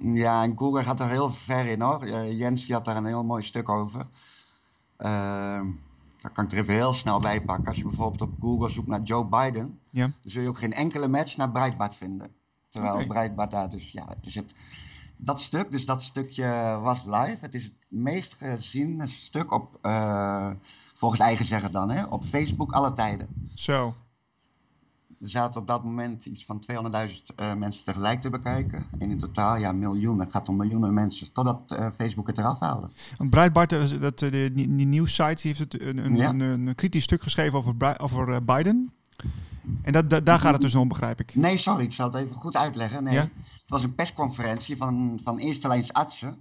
Ja, 0.01 0.43
en 0.43 0.57
Google 0.57 0.83
gaat 0.83 0.99
er 0.99 1.09
heel 1.09 1.29
ver 1.31 1.65
in 1.67 1.81
hoor. 1.81 2.03
Eh, 2.03 2.37
Jens 2.39 2.65
die 2.65 2.73
had 2.75 2.85
daar 2.85 2.95
een 2.97 3.05
heel 3.05 3.23
mooi 3.23 3.43
stuk 3.43 3.69
over. 3.69 4.07
Ehm 4.97 5.65
daar 6.21 6.31
kan 6.31 6.45
ik 6.45 6.51
er 6.51 6.57
even 6.57 6.73
heel 6.73 6.93
snel 6.93 7.19
bij 7.19 7.41
pakken. 7.41 7.67
Als 7.67 7.77
je 7.77 7.83
bijvoorbeeld 7.83 8.21
op 8.21 8.33
Google 8.41 8.69
zoekt 8.69 8.87
naar 8.87 9.01
Joe 9.01 9.25
Biden, 9.25 9.79
Ja. 9.89 10.01
dan 10.21 10.31
zul 10.31 10.41
je 10.41 10.47
ook 10.47 10.57
geen 10.57 10.73
enkele 10.73 11.07
match 11.07 11.37
naar 11.37 11.51
Breitbart 11.51 11.95
vinden. 11.95 12.31
Terwijl 12.69 12.95
Oké. 12.95 13.05
Breitbart 13.07 13.51
daar 13.51 13.69
dus, 13.69 13.91
ja, 13.91 14.05
het 14.07 14.25
is 14.25 14.35
het. 14.35 14.53
Dat 15.17 15.41
stuk, 15.41 15.71
dus 15.71 15.85
dat 15.85 16.03
stukje 16.03 16.79
was 16.81 17.03
live. 17.05 17.37
Het 17.39 17.53
is 17.53 17.63
het 17.63 17.73
meest 17.87 18.33
geziene 18.33 19.07
stuk 19.07 19.51
op, 19.51 19.77
eh, 19.81 20.49
volgens 20.93 21.21
eigen 21.21 21.45
zeggen 21.45 21.71
dan, 21.71 21.89
hè, 21.89 22.03
op 22.05 22.23
Facebook 22.23 22.71
alle 22.71 22.93
tijden. 22.93 23.27
Zo. 23.55 23.95
Er 25.21 25.29
zaten 25.29 25.61
op 25.61 25.67
dat 25.67 25.83
moment 25.83 26.25
iets 26.25 26.45
van 26.45 26.63
200.000 26.71 27.35
eh, 27.35 27.53
mensen 27.53 27.85
tegelijk 27.85 28.21
te 28.21 28.29
bekijken. 28.29 28.85
En 28.99 29.11
in 29.11 29.19
totaal, 29.19 29.57
ja, 29.57 29.71
miljoenen. 29.71 30.23
Het 30.23 30.31
gaat 30.33 30.47
om 30.47 30.55
miljoenen 30.55 30.93
mensen. 30.93 31.31
Totdat 31.31 31.71
eh, 31.71 31.87
Facebook 31.95 32.27
het 32.27 32.37
eraf 32.37 32.59
haalde. 32.59 32.89
Breitbart, 33.29 33.71
eh, 33.71 34.01
dat, 34.01 34.21
eh, 34.21 34.31
die, 34.31 34.51
die 34.51 34.85
nieuwssite, 34.85 35.41
die 35.41 35.53
heeft 35.55 35.59
het 35.59 35.81
een, 35.81 35.97
een, 36.05 36.15
Ja. 36.15 36.29
een, 36.29 36.39
een 36.39 36.75
kritisch 36.75 37.03
stuk 37.03 37.21
geschreven 37.21 37.57
over, 37.57 37.99
over 37.99 38.43
Biden. 38.43 38.91
En 39.81 39.91
dat, 39.91 40.25
daar 40.25 40.39
gaat 40.39 40.53
het 40.53 40.61
dus 40.61 40.75
om, 40.75 40.87
begrijp 40.87 41.19
ik. 41.19 41.35
Nee, 41.35 41.57
sorry, 41.57 41.83
ik 41.83 41.93
zal 41.93 42.05
het 42.05 42.15
even 42.15 42.35
goed 42.35 42.55
uitleggen. 42.55 43.03
Nee, 43.03 43.13
Ja? 43.13 43.21
Het 43.21 43.69
was 43.79 43.83
een 43.83 43.95
persconferentie 43.95 44.77
van, 44.77 45.19
van 45.23 45.37
eerste 45.37 45.67
lijns 45.67 45.93
artsen 45.93 46.35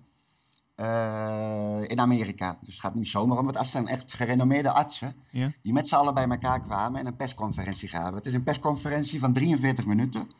eh, 0.80 1.80
in 1.86 2.00
Amerika. 2.00 2.56
Dus 2.60 2.72
het 2.74 2.80
gaat 2.82 2.94
niet 2.94 3.08
zomaar 3.08 3.38
om, 3.38 3.44
want 3.44 3.58
het 3.58 3.68
zijn 3.68 3.86
echt 3.86 4.12
gerenommeerde 4.12 4.70
artsen. 4.70 5.14
Ja. 5.30 5.52
Die 5.62 5.72
met 5.72 5.88
z'n 5.88 5.94
allen 5.94 6.14
bij 6.14 6.28
elkaar 6.28 6.60
kwamen 6.60 7.00
en 7.00 7.06
een 7.06 7.16
persconferentie 7.16 7.88
gaven. 7.88 8.14
Het 8.14 8.26
is 8.26 8.34
een 8.34 8.42
persconferentie 8.42 9.18
van 9.20 9.32
43 9.32 9.86
minuten. 9.86 10.30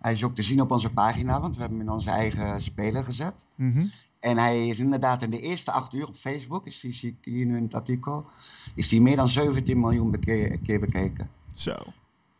Hij 0.00 0.12
is 0.12 0.24
ook 0.24 0.34
te 0.34 0.42
zien 0.42 0.60
op 0.60 0.70
onze 0.70 0.90
pagina, 0.90 1.40
want 1.40 1.54
we 1.54 1.60
hebben 1.60 1.78
hem 1.78 1.88
in 1.88 1.94
onze 1.94 2.10
eigen 2.10 2.62
speler 2.62 3.04
gezet. 3.04 3.44
Mhm. 3.54 3.84
En 4.20 4.38
hij 4.38 4.66
is 4.68 4.78
inderdaad 4.78 5.22
in 5.22 5.30
de 5.30 5.40
eerste 5.40 5.70
acht 5.72 5.92
uur 5.92 6.06
op 6.08 6.14
Facebook, 6.14 6.66
is 6.66 6.80
die, 6.80 6.92
zie 6.92 7.10
ik 7.10 7.32
hier 7.32 7.46
nu 7.46 7.56
in 7.56 7.62
het 7.62 7.74
artikel, 7.74 8.26
is 8.74 8.88
die 8.88 9.00
meer 9.00 9.16
dan 9.16 9.28
17 9.28 9.80
miljoen 9.80 10.10
beke- 10.10 10.58
keer 10.62 10.80
bekeken. 10.80 11.30
Zo. 11.54 11.76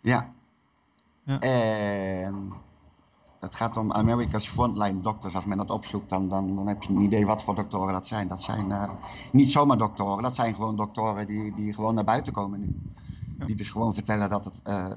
Ja. 0.00 0.32
Ja. 1.24 1.38
En 1.40 2.52
het 3.40 3.54
gaat 3.54 3.76
om 3.76 3.92
America's 3.92 4.48
Frontline 4.48 5.00
Doctors. 5.00 5.34
Als 5.34 5.44
men 5.44 5.56
dat 5.56 5.70
opzoekt, 5.70 6.10
dan, 6.10 6.28
dan, 6.28 6.54
dan 6.54 6.66
heb 6.66 6.82
je 6.82 6.88
een 6.88 7.00
idee 7.00 7.26
wat 7.26 7.42
voor 7.42 7.54
doktoren 7.54 7.92
dat 7.92 8.06
zijn. 8.06 8.28
Dat 8.28 8.42
zijn 8.42 8.72
eh, 8.72 8.90
niet 9.32 9.50
zomaar 9.50 9.78
doktoren, 9.78 10.22
dat 10.22 10.34
zijn 10.34 10.54
gewoon 10.54 10.76
doktoren 10.76 11.26
die, 11.26 11.54
die 11.54 11.74
gewoon 11.74 11.94
naar 11.94 12.04
buiten 12.04 12.32
komen 12.32 12.60
nu. 12.60 12.76
Ja. 13.38 13.44
Die 13.44 13.56
dus 13.56 13.70
gewoon 13.70 13.94
vertellen 13.94 14.30
dat 14.30 14.44
het, 14.44 14.60
eh, 14.62 14.90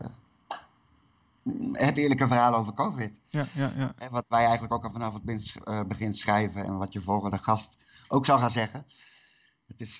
het 1.72 1.98
eerlijke 1.98 2.28
verhaal 2.28 2.56
over 2.56 2.74
COVID. 2.74 3.12
Ja, 3.30 3.46
ja, 3.54 3.72
ja. 3.76 4.10
Wat 4.12 4.26
wij 4.28 4.44
eigenlijk 4.44 4.74
ook 4.74 4.84
al 4.84 4.92
vanaf 4.92 5.14
het 5.14 5.24
begin, 5.24 5.64
eh, 5.64 5.84
begin 5.84 6.14
schrijven 6.14 6.66
en 6.66 6.78
wat 6.78 6.94
je 6.94 7.02
volgende 7.02 7.38
gast 7.38 7.78
ook 8.08 8.26
zal 8.26 8.38
gaan 8.38 8.52
zeggen. 8.52 8.86
Het 9.68 9.82
is, 9.82 9.98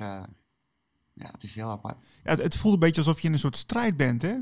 ja, 1.14 1.28
het 1.32 1.44
is 1.44 1.56
heel 1.56 1.70
apart. 1.70 2.02
ja 2.24 2.30
het, 2.30 2.40
het 2.40 2.56
voelt 2.56 2.74
een 2.74 2.80
beetje 2.80 3.02
alsof 3.02 3.20
je 3.20 3.28
in 3.28 3.34
een 3.34 3.40
soort 3.40 3.58
strijd 3.58 3.98
bent, 3.98 4.22
hè? 4.22 4.36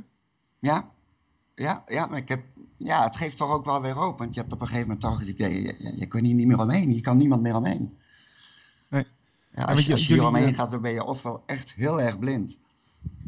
Ja, 0.60 0.90
ja, 1.56 1.84
ja, 1.88 2.06
maar 2.06 2.18
ik 2.18 2.30
heb, 2.30 2.44
ja, 2.84 3.04
het 3.04 3.16
geeft 3.16 3.38
toch 3.38 3.52
ook 3.52 3.66
wel 3.66 3.82
weer 3.82 3.94
hoop. 3.94 4.18
Want 4.20 4.34
je 4.34 4.40
hebt 4.40 4.54
op 4.54 4.62
een 4.62 4.68
gegeven 4.68 4.88
moment 4.88 5.06
toch 5.06 5.20
het 5.20 5.28
idee, 5.28 5.62
je, 5.62 5.76
je, 5.80 5.94
je 5.98 6.06
kunt 6.06 6.26
hier 6.26 6.36
niet 6.36 6.48
meer 6.48 6.60
omheen. 6.60 6.94
Je 6.96 7.02
kan 7.02 7.18
niemand 7.18 7.42
meer 7.42 7.56
omheen. 7.56 7.98
Nee. 8.90 9.06
Ja, 9.56 9.64
als, 9.64 9.86
je- 9.86 9.92
als 9.92 10.08
je 10.08 10.14
hier 10.14 10.26
omheen 10.28 10.48
eh, 10.48 10.56
gaat, 10.56 10.72
dan 10.72 10.82
ben 10.82 10.92
je 10.94 11.04
ofwel 11.04 11.44
echt 11.46 11.72
heel 11.74 12.02
erg 12.02 12.20
blind. 12.20 12.58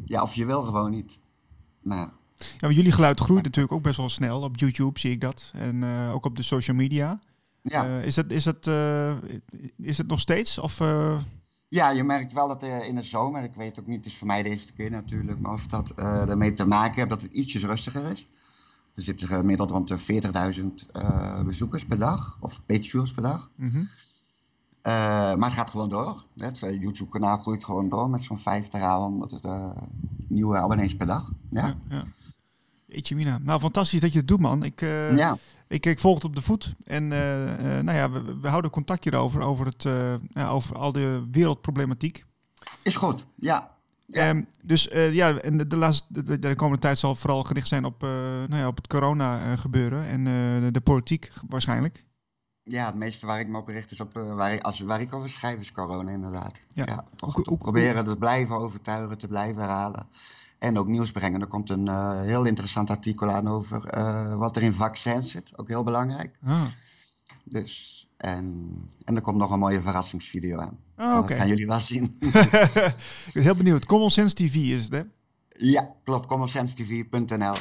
Ja, 0.06 0.22
of 0.22 0.34
je 0.36 0.46
wil 0.46 0.64
gewoon 0.64 0.92
niet. 0.92 1.20
Maar 1.82 2.12
Ja, 2.38 2.46
maar 2.60 2.72
jullie 2.72 2.92
geluid 2.92 3.20
groeit 3.20 3.44
natuurlijk 3.44 3.74
ook 3.74 3.82
best 3.84 3.98
wel 3.98 4.10
snel. 4.10 4.42
Op 4.42 4.58
YouTube 4.58 5.00
zie 5.00 5.12
ik 5.12 5.22
dat. 5.22 5.52
En 5.54 5.84
eh, 5.84 6.14
ook 6.14 6.26
op 6.26 6.36
de 6.36 6.44
social 6.44 6.76
media. 6.78 7.20
ja, 7.62 7.86
Eh, 7.86 8.06
is, 8.06 8.16
dat, 8.16 8.32
is, 8.32 8.44
dat, 8.44 8.68
is 9.78 9.98
het 9.98 10.08
nog 10.08 10.20
steeds? 10.20 10.58
Of, 10.58 10.78
ja, 11.70 11.90
je 11.90 12.04
merkt 12.04 12.34
wel 12.34 12.48
dat 12.48 12.64
in 12.64 12.96
de 12.96 13.02
zomer, 13.04 13.44
ik 13.44 13.54
weet 13.54 13.80
ook 13.80 13.88
niet, 13.88 13.98
het 13.98 14.06
is 14.06 14.18
voor 14.18 14.28
mij 14.28 14.44
de 14.44 14.50
eerste 14.50 14.74
keer 14.74 14.90
natuurlijk, 14.92 15.40
maar 15.40 15.54
of 15.54 15.68
dat 15.68 15.90
ermee 16.00 16.54
te 16.54 16.68
maken 16.68 16.96
heeft 16.96 17.10
dat 17.10 17.22
het 17.22 17.32
ietsjes 17.32 17.64
rustiger 17.64 18.12
is. 18.12 18.28
Er 18.96 19.04
zitten 19.04 19.28
gemiddeld 19.28 19.70
rond 19.70 19.88
de 19.88 19.98
40.000 19.98 20.92
eh, 20.92 21.42
bezoekers 21.42 21.86
per 21.86 22.00
dag, 22.00 22.38
of 22.40 22.66
pageviews 22.66 23.12
per 23.12 23.24
dag. 23.24 23.50
mhm. 23.56 23.84
Eh, 24.84 24.94
maar 25.36 25.50
het 25.50 25.58
gaat 25.58 25.70
gewoon 25.70 25.90
door. 25.90 26.24
Het 26.38 26.62
eh, 26.62 26.82
YouTube-kanaal 26.82 27.38
groeit 27.38 27.66
gewoon 27.66 27.90
door 27.90 28.10
met 28.10 28.22
zo'n 28.22 28.38
50 28.38 28.82
à 28.82 28.98
100 28.98 29.40
eh, 29.42 29.70
nieuwe 30.28 30.58
abonnees 30.58 30.96
per 30.96 31.06
dag. 31.06 31.32
Ja. 31.50 31.66
Ja, 31.66 31.76
ja. 31.90 32.04
Jeetje 32.86 33.16
mina. 33.16 33.40
Nou, 33.42 33.60
fantastisch 33.60 34.00
dat 34.00 34.12
je 34.12 34.20
het 34.20 34.28
doet, 34.28 34.40
man. 34.40 34.64
Ik, 34.64 34.82
ja. 35.16 35.38
ik, 35.68 35.86
ik 35.86 36.00
volg 36.00 36.16
het 36.16 36.24
op 36.24 36.36
de 36.36 36.42
voet. 36.42 36.76
En 36.84 37.08
nou 37.08 37.92
ja, 37.92 38.12
we, 38.12 38.40
we, 38.42 38.48
houden 38.48 38.72
contact 38.72 39.04
hierover, 39.04 39.42
over, 39.42 39.66
het, 39.66 39.88
over 40.48 40.76
al 40.76 40.92
de 40.92 41.28
wereldproblematiek. 41.32 42.26
Is 42.82 42.96
goed, 42.96 43.26
ja. 43.36 43.76
Ja. 44.06 44.30
Um, 44.30 44.48
dus 44.62 44.90
ja, 44.92 45.38
en 45.38 45.58
de, 45.58 45.68
de, 45.68 45.76
laatste, 45.76 46.24
de, 46.24 46.40
de, 46.40 46.56
komende 46.56 46.82
tijd 46.82 47.00
zal 47.00 47.16
vooral 47.16 47.44
gericht 47.44 47.68
zijn 47.68 47.86
op, 47.86 48.02
nou 48.02 48.56
ja, 48.56 48.68
op 48.68 48.76
het 48.76 48.88
corona 48.88 49.56
gebeuren 49.56 50.06
en 50.08 50.24
de, 50.62 50.70
de 50.72 50.82
politiek 50.82 51.32
waarschijnlijk. 51.48 52.06
Ja, 52.64 52.86
het 52.86 52.96
meeste 52.96 53.26
waar 53.26 53.40
ik 53.40 53.48
me 53.48 53.58
op 53.58 53.68
richt 53.68 53.92
is 53.92 54.00
op 54.00 54.14
waar, 54.14 54.54
ik, 54.54 54.62
als, 54.62 54.80
waar 54.80 55.02
ik 55.02 55.16
over 55.16 55.30
schrijf 55.30 55.60
is 55.60 55.72
corona 55.72 56.12
inderdaad. 56.12 56.60
Ja, 56.74 56.84
ja 56.86 57.06
toch, 57.16 57.44
toch 57.44 57.58
proberen 57.58 58.06
te 58.06 58.18
blijven 58.18 58.56
overtuigen, 58.56 59.18
te 59.18 59.28
blijven 59.28 59.62
herhalen 59.62 60.08
en 60.64 60.78
ook 60.78 60.88
nieuws 60.88 61.12
brengen. 61.12 61.42
Er 61.42 61.48
komt 61.48 61.70
een 61.70 61.86
uh, 61.86 62.22
heel 62.22 62.44
interessant 62.44 62.90
artikel 62.90 63.30
aan 63.30 63.48
over 63.48 63.98
uh, 63.98 64.36
wat 64.36 64.56
er 64.56 64.62
in 64.62 64.74
vaccins 64.74 65.32
zit. 65.32 65.58
Ook 65.58 65.68
heel 65.68 65.84
belangrijk. 65.84 66.38
Ah. 66.44 66.66
Dus, 67.44 68.08
en, 68.18 68.72
en 69.04 69.16
er 69.16 69.22
komt 69.22 69.38
nog 69.38 69.52
een 69.52 69.60
mooie 69.60 69.82
verrassingsvideo 69.82 70.60
aan. 70.60 70.78
Oh, 71.04 71.16
Dat 71.16 71.38
gaan 71.38 71.48
jullie 71.48 71.68
wel 71.68 71.80
zien. 71.80 72.04
ik 72.20 73.32
ben 73.34 73.44
heel 73.44 73.56
benieuwd. 73.56 73.86
Common 73.86 74.12
Sense 74.12 74.36
TV 74.36 74.56
is 74.56 74.84
het, 74.84 74.92
hè? 74.92 75.02
Ja, 75.58 75.96
klopt. 76.04 76.26
commonsensentv.nl 76.26 77.54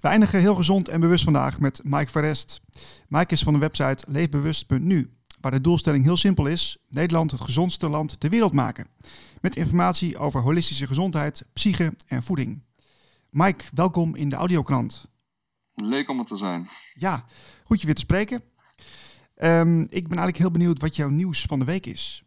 We 0.00 0.08
eindigen 0.08 0.40
heel 0.40 0.54
gezond 0.54 0.88
en 0.88 1.00
bewust 1.00 1.24
vandaag 1.24 1.60
met 1.60 1.80
Mike 1.84 2.10
Verrest. 2.10 2.60
Mike 3.08 3.32
is 3.32 3.42
van 3.42 3.52
de 3.52 3.58
website 3.58 4.04
leefbewust.nu 4.08 5.10
waar 5.40 5.52
de 5.52 5.60
doelstelling 5.60 6.04
heel 6.04 6.16
simpel 6.16 6.46
is: 6.46 6.78
Nederland 6.88 7.30
het 7.30 7.40
gezondste 7.40 7.88
land 7.88 8.20
ter 8.20 8.30
wereld 8.30 8.52
maken. 8.52 8.86
Met 9.40 9.56
informatie 9.56 10.18
over 10.18 10.40
holistische 10.40 10.86
gezondheid, 10.86 11.44
psyche 11.52 11.94
en 12.06 12.22
voeding. 12.22 12.62
Mike, 13.30 13.64
welkom 13.74 14.14
in 14.14 14.28
de 14.28 14.36
Audiokrant. 14.36 15.04
Leuk 15.74 16.08
om 16.08 16.18
er 16.18 16.24
te 16.24 16.36
zijn. 16.36 16.68
Ja, 16.94 17.24
goed 17.64 17.80
je 17.80 17.86
weer 17.86 17.94
te 17.94 18.00
spreken. 18.00 18.42
Um, 19.36 19.80
ik 19.80 20.08
ben 20.08 20.18
eigenlijk 20.18 20.36
heel 20.36 20.50
benieuwd 20.50 20.80
wat 20.80 20.96
jouw 20.96 21.08
nieuws 21.08 21.42
van 21.42 21.58
de 21.58 21.64
week 21.64 21.86
is. 21.86 22.24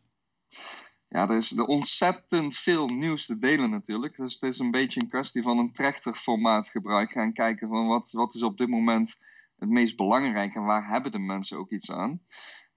Ja, 1.09 1.29
er 1.29 1.37
is 1.37 1.61
ontzettend 1.61 2.57
veel 2.57 2.87
nieuws 2.87 3.25
te 3.25 3.37
delen 3.37 3.69
natuurlijk. 3.69 4.15
Dus 4.15 4.33
het 4.33 4.43
is 4.43 4.59
een 4.59 4.71
beetje 4.71 5.01
een 5.01 5.09
kwestie 5.09 5.41
van 5.41 5.57
een 5.57 5.71
trechterformaat 5.71 6.69
gebruiken. 6.69 7.21
En 7.21 7.33
kijken 7.33 7.67
van 7.67 7.87
wat, 7.87 8.11
wat 8.11 8.35
is 8.35 8.43
op 8.43 8.57
dit 8.57 8.67
moment 8.67 9.15
het 9.57 9.69
meest 9.69 9.97
belangrijk 9.97 10.55
en 10.55 10.63
waar 10.63 10.87
hebben 10.89 11.11
de 11.11 11.19
mensen 11.19 11.57
ook 11.57 11.71
iets 11.71 11.91
aan. 11.91 12.21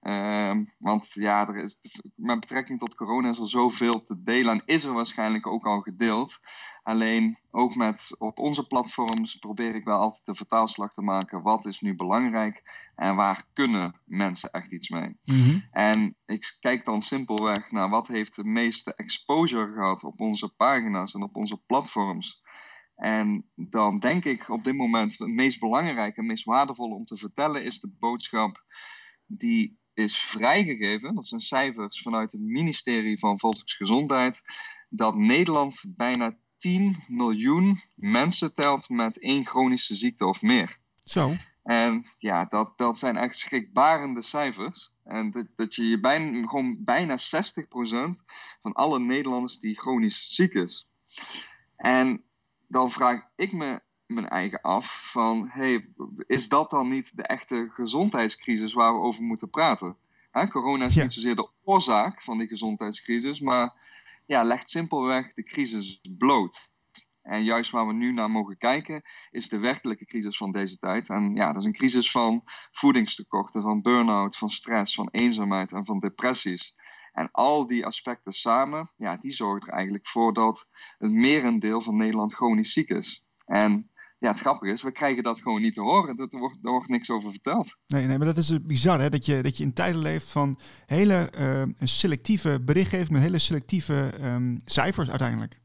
Um, 0.01 0.67
want 0.79 1.13
ja, 1.13 1.47
er 1.47 1.57
is, 1.57 1.79
met 2.15 2.39
betrekking 2.39 2.79
tot 2.79 2.95
corona 2.95 3.29
is 3.29 3.39
er 3.39 3.47
zoveel 3.47 4.03
te 4.03 4.23
delen 4.23 4.53
en 4.53 4.61
is 4.65 4.83
er 4.83 4.93
waarschijnlijk 4.93 5.47
ook 5.47 5.65
al 5.65 5.79
gedeeld. 5.79 6.39
Alleen 6.83 7.37
ook 7.51 7.75
met 7.75 8.15
op 8.17 8.39
onze 8.39 8.67
platforms 8.67 9.35
probeer 9.35 9.75
ik 9.75 9.83
wel 9.83 9.99
altijd 9.99 10.25
de 10.25 10.35
vertaalslag 10.35 10.93
te 10.93 11.01
maken. 11.01 11.41
Wat 11.41 11.65
is 11.65 11.81
nu 11.81 11.95
belangrijk 11.95 12.63
en 12.95 13.15
waar 13.15 13.45
kunnen 13.53 13.95
mensen 14.05 14.51
echt 14.51 14.71
iets 14.71 14.89
mee? 14.89 15.17
Mm 15.23 15.63
En 15.71 16.15
ik 16.25 16.57
kijk 16.59 16.85
dan 16.85 17.01
simpelweg 17.01 17.71
naar 17.71 17.89
wat 17.89 18.07
heeft 18.07 18.35
de 18.35 18.45
meeste 18.45 18.93
exposure 18.95 19.73
gehad 19.73 20.03
op 20.03 20.19
onze 20.19 20.49
pagina's 20.55 21.13
en 21.13 21.23
op 21.23 21.35
onze 21.35 21.57
platforms. 21.57 22.43
En 22.95 23.49
dan 23.55 23.99
denk 23.99 24.25
ik 24.25 24.49
op 24.49 24.63
dit 24.63 24.75
moment 24.75 25.17
het 25.17 25.29
meest 25.29 25.59
belangrijke 25.59 26.19
en 26.19 26.25
meest 26.25 26.45
waardevolle 26.45 26.95
om 26.95 27.05
te 27.05 27.17
vertellen 27.17 27.63
is 27.63 27.79
de 27.79 27.91
boodschap 27.99 28.63
die 29.25 29.79
is 29.93 30.17
vrijgegeven, 30.17 31.15
dat 31.15 31.27
zijn 31.27 31.41
cijfers 31.41 32.01
vanuit 32.01 32.31
het 32.31 32.41
ministerie 32.41 33.19
van 33.19 33.39
Volksgezondheid, 33.39 34.41
dat 34.89 35.15
Nederland 35.15 35.83
bijna 35.87 36.37
10 36.57 36.95
miljoen 37.07 37.77
mensen 37.95 38.53
telt 38.53 38.89
met 38.89 39.19
één 39.19 39.45
chronische 39.45 39.95
ziekte 39.95 40.25
of 40.25 40.41
meer. 40.41 40.77
Zo. 41.03 41.31
En 41.63 42.05
ja, 42.17 42.45
dat, 42.45 42.77
dat 42.77 42.97
zijn 42.97 43.17
echt 43.17 43.37
schrikbarende 43.37 44.21
cijfers. 44.21 44.93
En 45.03 45.31
dat, 45.31 45.47
dat 45.55 45.75
je 45.75 45.99
bijna, 45.99 46.47
gewoon 46.47 46.83
bijna 46.83 47.17
60% 47.17 47.21
van 48.61 48.73
alle 48.73 48.99
Nederlanders 48.99 49.59
die 49.59 49.79
chronisch 49.79 50.35
ziek 50.35 50.53
is. 50.53 50.89
En 51.75 52.23
dan 52.67 52.91
vraag 52.91 53.29
ik 53.35 53.51
me 53.51 53.81
mijn 54.11 54.29
eigen 54.29 54.61
af 54.61 55.11
van, 55.11 55.49
hey, 55.49 55.87
is 56.27 56.49
dat 56.49 56.69
dan 56.69 56.89
niet 56.89 57.17
de 57.17 57.23
echte 57.23 57.69
gezondheidscrisis 57.73 58.73
waar 58.73 58.93
we 58.93 58.99
over 58.99 59.23
moeten 59.23 59.49
praten? 59.49 59.95
Hè, 60.31 60.47
corona 60.47 60.85
is 60.85 60.95
niet 60.95 61.13
zozeer 61.13 61.35
de 61.35 61.49
oorzaak 61.63 62.21
van 62.21 62.37
die 62.37 62.47
gezondheidscrisis, 62.47 63.39
maar 63.39 63.73
ja, 64.25 64.43
legt 64.43 64.69
simpelweg 64.69 65.33
de 65.33 65.43
crisis 65.43 66.01
bloot. 66.17 66.69
En 67.21 67.43
juist 67.43 67.71
waar 67.71 67.87
we 67.87 67.93
nu 67.93 68.11
naar 68.11 68.31
mogen 68.31 68.57
kijken, 68.57 69.03
is 69.31 69.49
de 69.49 69.59
werkelijke 69.59 70.05
crisis 70.05 70.37
van 70.37 70.51
deze 70.51 70.77
tijd. 70.77 71.09
En 71.09 71.33
ja, 71.35 71.47
dat 71.53 71.61
is 71.61 71.67
een 71.67 71.73
crisis 71.73 72.11
van 72.11 72.41
voedingstekorten, 72.71 73.61
van 73.61 73.81
burn-out, 73.81 74.37
van 74.37 74.49
stress, 74.49 74.95
van 74.95 75.09
eenzaamheid 75.11 75.71
en 75.71 75.85
van 75.85 75.99
depressies. 75.99 76.75
En 77.13 77.31
al 77.31 77.67
die 77.67 77.85
aspecten 77.85 78.31
samen, 78.31 78.91
ja, 78.95 79.17
die 79.17 79.31
zorgen 79.31 79.67
er 79.67 79.73
eigenlijk 79.73 80.07
voor 80.07 80.33
dat 80.33 80.69
het 80.97 81.11
merendeel 81.11 81.81
van 81.81 81.97
Nederland 81.97 82.33
chronisch 82.33 82.73
ziek 82.73 82.89
is. 82.89 83.25
En 83.45 83.90
ja, 84.21 84.31
het 84.31 84.39
grappige 84.39 84.71
is, 84.71 84.81
we 84.81 84.91
krijgen 84.91 85.23
dat 85.23 85.41
gewoon 85.41 85.61
niet 85.61 85.73
te 85.73 85.81
horen. 85.81 86.17
Er 86.17 86.39
wordt, 86.39 86.57
er 86.61 86.71
wordt 86.71 86.89
niks 86.89 87.09
over 87.09 87.31
verteld. 87.31 87.79
Nee, 87.87 88.05
nee, 88.05 88.17
maar 88.17 88.27
dat 88.27 88.37
is 88.37 88.61
bizar, 88.61 88.99
hè? 88.99 89.09
Dat 89.09 89.25
je, 89.25 89.41
dat 89.41 89.57
je 89.57 89.63
in 89.63 89.73
tijden 89.73 90.01
leeft 90.01 90.31
van 90.31 90.59
hele 90.85 91.31
uh, 91.37 91.87
selectieve 91.87 92.61
berichtgeving 92.65 93.09
met 93.09 93.21
hele 93.21 93.39
selectieve 93.39 94.13
um, 94.21 94.59
cijfers 94.65 95.09
uiteindelijk. 95.09 95.61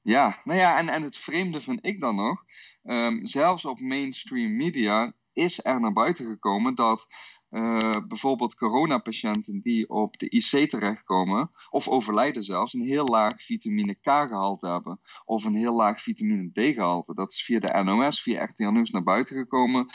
Ja, 0.00 0.40
nou 0.44 0.58
ja, 0.58 0.78
en, 0.78 0.88
en 0.88 1.02
het 1.02 1.16
vreemde 1.16 1.60
vind 1.60 1.86
ik 1.86 2.00
dan 2.00 2.16
nog, 2.16 2.44
um, 2.82 3.26
zelfs 3.26 3.64
op 3.64 3.80
mainstream 3.80 4.56
media 4.56 5.12
is 5.32 5.64
er 5.64 5.80
naar 5.80 5.92
buiten 5.92 6.26
gekomen 6.26 6.74
dat 6.74 7.06
uh, 7.50 7.90
bijvoorbeeld 8.08 8.54
coronapatiënten 8.54 9.60
die 9.60 9.88
op 9.88 10.18
de 10.18 10.28
IC 10.28 10.70
terechtkomen, 10.70 11.50
of 11.70 11.88
overlijden 11.88 12.42
zelfs, 12.42 12.74
een 12.74 12.86
heel 12.86 13.06
laag 13.06 13.42
vitamine 13.42 13.94
K-gehalte 13.94 14.68
hebben. 14.68 15.00
Of 15.24 15.44
een 15.44 15.54
heel 15.54 15.74
laag 15.74 16.02
vitamine 16.02 16.50
D-gehalte. 16.52 17.14
Dat 17.14 17.32
is 17.32 17.44
via 17.44 17.58
de 17.58 17.82
NOS, 17.82 18.22
via 18.22 18.44
RTL 18.44 18.70
naar 18.70 19.02
buiten 19.02 19.36
gekomen. 19.36 19.86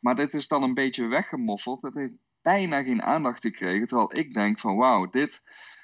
Maar 0.00 0.14
dit 0.14 0.34
is 0.34 0.48
dan 0.48 0.62
een 0.62 0.74
beetje 0.74 1.06
weggemoffeld. 1.06 1.82
Dat 1.82 1.94
heeft 1.94 2.14
bijna 2.42 2.82
geen 2.82 3.02
aandacht 3.02 3.40
gekregen. 3.40 3.86
Terwijl 3.86 4.18
ik 4.18 4.32
denk 4.32 4.60
van 4.60 4.76
wauw, 4.76 5.10
dit 5.10 5.42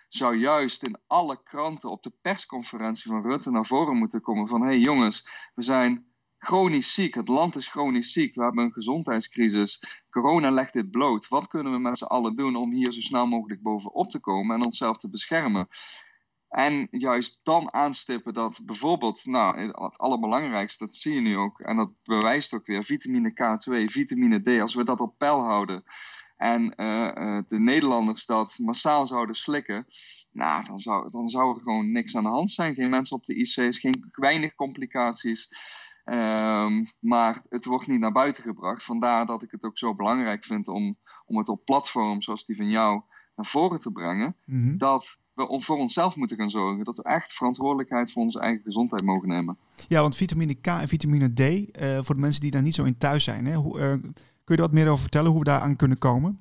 zou 0.09 0.37
juist 0.37 0.83
in 0.83 0.99
alle 1.07 1.43
kranten 1.43 1.91
op 1.91 2.03
de 2.03 2.13
persconferentie 2.21 3.11
van 3.11 3.23
Rutte 3.23 3.51
naar 3.51 3.67
voren 3.67 3.97
moeten 3.97 4.21
komen. 4.21 4.49
Van 4.49 4.61
hé 4.61 4.67
hey 4.67 4.79
jongens, 4.79 5.27
we 5.55 5.63
zijn 5.63 6.10
chronisch 6.41 6.95
ziek. 6.95 7.15
Het 7.15 7.29
land 7.29 7.57
is 7.57 7.69
chronisch 7.69 8.13
ziek. 8.13 8.35
We 8.35 8.43
hebben 8.43 8.65
een 8.65 8.73
gezondheidscrisis. 8.73 9.83
Corona 10.11 10.51
legt 10.51 10.73
dit 10.73 10.91
bloot. 10.91 11.29
Wat 11.29 11.49
kunnen 11.49 11.73
we 11.73 11.79
met 11.79 11.99
z'n 11.99 12.05
allen 12.05 12.37
doen 12.37 12.57
om 12.57 12.73
hier 12.73 12.93
zo 12.93 13.01
snel 13.01 13.27
mogelijk 13.27 13.63
bovenop 13.63 14.11
te 14.11 14.21
komen 14.21 14.57
en 14.57 14.65
onszelf 14.65 14.97
te 14.97 15.11
beschermen? 15.11 15.69
En 16.49 16.89
juist 16.91 17.41
dan 17.43 17.73
aanstippen 17.73 18.35
dat 18.35 18.61
bijvoorbeeld, 18.65 19.25
nou, 19.25 19.61
het 19.61 19.99
allerbelangrijkste, 19.99 20.85
dat 20.85 20.95
zie 20.95 21.15
je 21.15 21.21
nu 21.21 21.37
ook, 21.37 21.61
en 21.61 21.77
dat 21.77 21.91
bewijst 22.03 22.55
ook 22.55 22.67
weer, 22.67 22.85
vitamine 22.85 23.31
K2, 23.31 23.85
vitamine 23.85 24.41
D, 24.41 24.61
als 24.61 24.75
we 24.75 24.85
dat 24.85 25.01
op 25.01 25.19
peil 25.19 25.41
houden 25.41 25.85
en 26.37 26.73
uh, 26.77 27.13
uh, 27.15 27.43
de 27.49 27.61
Nederlanders 27.61 28.27
dat 28.27 28.59
massaal 28.59 29.07
zouden 29.07 29.35
slikken, 29.35 29.87
nou, 30.33 30.65
dan 30.65 30.79
zou, 30.79 31.11
dan 31.11 31.29
zou 31.29 31.55
er 31.55 31.63
gewoon 31.63 31.93
niks 31.93 32.17
aan 32.17 32.23
de 32.23 32.29
hand 32.29 32.51
zijn. 32.51 32.75
Geen 32.75 32.91
mensen 32.91 33.17
op 33.17 33.25
de 33.25 33.35
IC's, 33.35 33.79
geen 33.79 34.11
weinig 34.11 34.55
complicaties. 34.55 35.49
Um, 36.05 36.87
maar 37.01 37.43
het 37.49 37.65
wordt 37.65 37.87
niet 37.87 38.01
naar 38.01 38.13
buiten 38.13 38.43
gebracht. 38.43 38.85
Vandaar 38.85 39.27
dat 39.27 39.43
ik 39.43 39.51
het 39.51 39.65
ook 39.65 39.79
zo 39.79 39.95
belangrijk 39.95 40.45
vind 40.45 40.69
om, 40.69 40.99
om 41.27 41.39
het 41.39 41.49
op 41.49 41.65
platforms 41.65 42.25
zoals 42.25 42.47
die 42.47 42.57
van 42.57 42.69
jou 42.69 43.03
naar 43.37 43.47
voren 43.47 43.79
te 43.79 43.93
brengen. 43.93 44.37
Mm-hmm. 44.45 44.79
Dat 44.79 45.21
we 45.35 45.61
voor 45.61 45.77
onszelf 45.77 46.17
moeten 46.17 46.37
gaan 46.37 46.51
zorgen. 46.51 46.85
Dat 46.85 46.97
we 46.97 47.03
echt 47.03 47.33
verantwoordelijkheid 47.33 48.13
voor 48.13 48.23
onze 48.23 48.41
eigen 48.41 48.63
gezondheid 48.63 49.03
mogen 49.03 49.29
nemen. 49.29 49.57
Ja, 49.89 50.01
want 50.01 50.17
vitamine 50.17 50.55
K 50.55 50.67
en 50.67 50.89
vitamine 50.89 51.33
D, 51.33 51.41
uh, 51.41 51.99
voor 52.03 52.15
de 52.15 52.21
mensen 52.21 52.41
die 52.41 52.51
daar 52.51 52.63
niet 52.63 52.75
zo 52.75 52.85
in 52.85 52.99
thuis 52.99 53.25
zijn, 53.25 53.47
hè, 53.47 53.55
hoe, 53.55 53.79
uh, 53.79 53.93
kun 53.93 54.13
je 54.45 54.55
er 54.55 54.61
wat 54.61 54.73
meer 54.73 54.89
over 54.89 55.03
vertellen 55.03 55.31
hoe 55.31 55.39
we 55.39 55.45
daar 55.45 55.61
aan 55.61 55.77
kunnen 55.77 55.99
komen? 55.99 56.41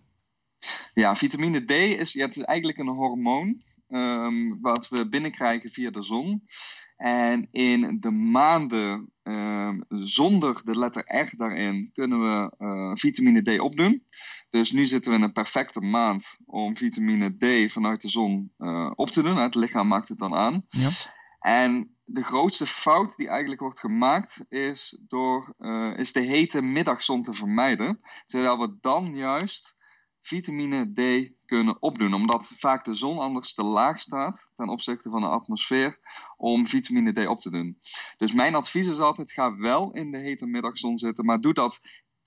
Ja, 0.94 1.16
vitamine 1.16 1.66
D 1.66 1.72
is, 1.72 2.14
ja, 2.14 2.26
het 2.26 2.36
is 2.36 2.44
eigenlijk 2.44 2.78
een 2.78 2.88
hormoon 2.88 3.62
um, 3.90 4.62
wat 4.62 4.90
we 4.90 5.10
binnenkrijgen 5.10 5.70
via 5.70 5.90
de 5.90 6.04
zon. 6.04 6.48
En 7.00 7.48
in 7.52 7.98
de 8.00 8.12
maanden 8.12 9.12
uh, 9.24 9.74
zonder 9.90 10.62
de 10.66 10.78
letter 10.78 11.04
R 11.22 11.38
daarin 11.38 11.90
kunnen 11.94 12.22
we 12.22 12.54
uh, 12.60 12.92
vitamine 12.96 13.42
D 13.42 13.60
opdoen. 13.60 14.04
Dus 14.50 14.72
nu 14.72 14.86
zitten 14.86 15.12
we 15.12 15.18
in 15.18 15.24
een 15.24 15.32
perfecte 15.32 15.82
maand 15.82 16.38
om 16.46 16.78
vitamine 16.78 17.38
D 17.38 17.72
vanuit 17.72 18.02
de 18.02 18.10
zon 18.10 18.52
uh, 18.58 18.92
op 18.96 19.10
te 19.10 19.22
doen. 19.22 19.38
Het 19.38 19.56
lichaam 19.56 19.88
maakt 19.88 20.08
het 20.08 20.20
dan 20.20 20.36
aan. 20.36 20.66
Ja. 20.70 20.90
En 21.40 21.96
de 22.06 22.24
grootste 22.24 22.66
fout 22.66 23.16
die 23.16 23.28
eigenlijk 23.28 23.62
wordt 23.62 23.80
gemaakt 23.80 24.46
is, 24.50 25.00
door, 25.08 25.56
is 25.96 26.14
de 26.14 26.22
hete 26.22 26.62
middagzon 26.62 27.24
te 27.24 27.34
vermijden. 27.34 28.00
Terwijl 28.26 28.60
we 28.60 28.78
dan 28.82 29.16
juist 29.16 29.76
vitamine 30.22 30.94
D 30.94 31.32
kunnen 31.46 31.82
opdoen. 31.82 32.14
Omdat 32.14 32.52
vaak 32.56 32.86
de 32.86 32.94
zon 32.94 33.18
anders 33.18 33.54
te 33.54 33.64
laag 33.64 34.00
staat 34.00 34.52
ten 34.56 34.70
opzichte 34.70 35.10
van 35.10 35.22
de 35.22 35.28
atmosfeer 35.28 36.00
om 36.38 36.68
vitamine 36.68 37.14
D 37.14 37.28
op 37.28 37.40
te 37.40 37.52
doen. 37.52 37.80
Dus 38.18 38.34
mijn 38.34 38.56
advies 38.56 38.88
is 38.88 39.00
altijd: 39.00 39.32
ga 39.32 39.58
wel 39.58 39.92
in 39.92 40.12
de 40.12 40.18
hete 40.18 40.46
middagzon 40.46 40.98
zitten, 40.98 41.26
maar 41.26 41.42
doe 41.42 41.54
dat 41.54 41.80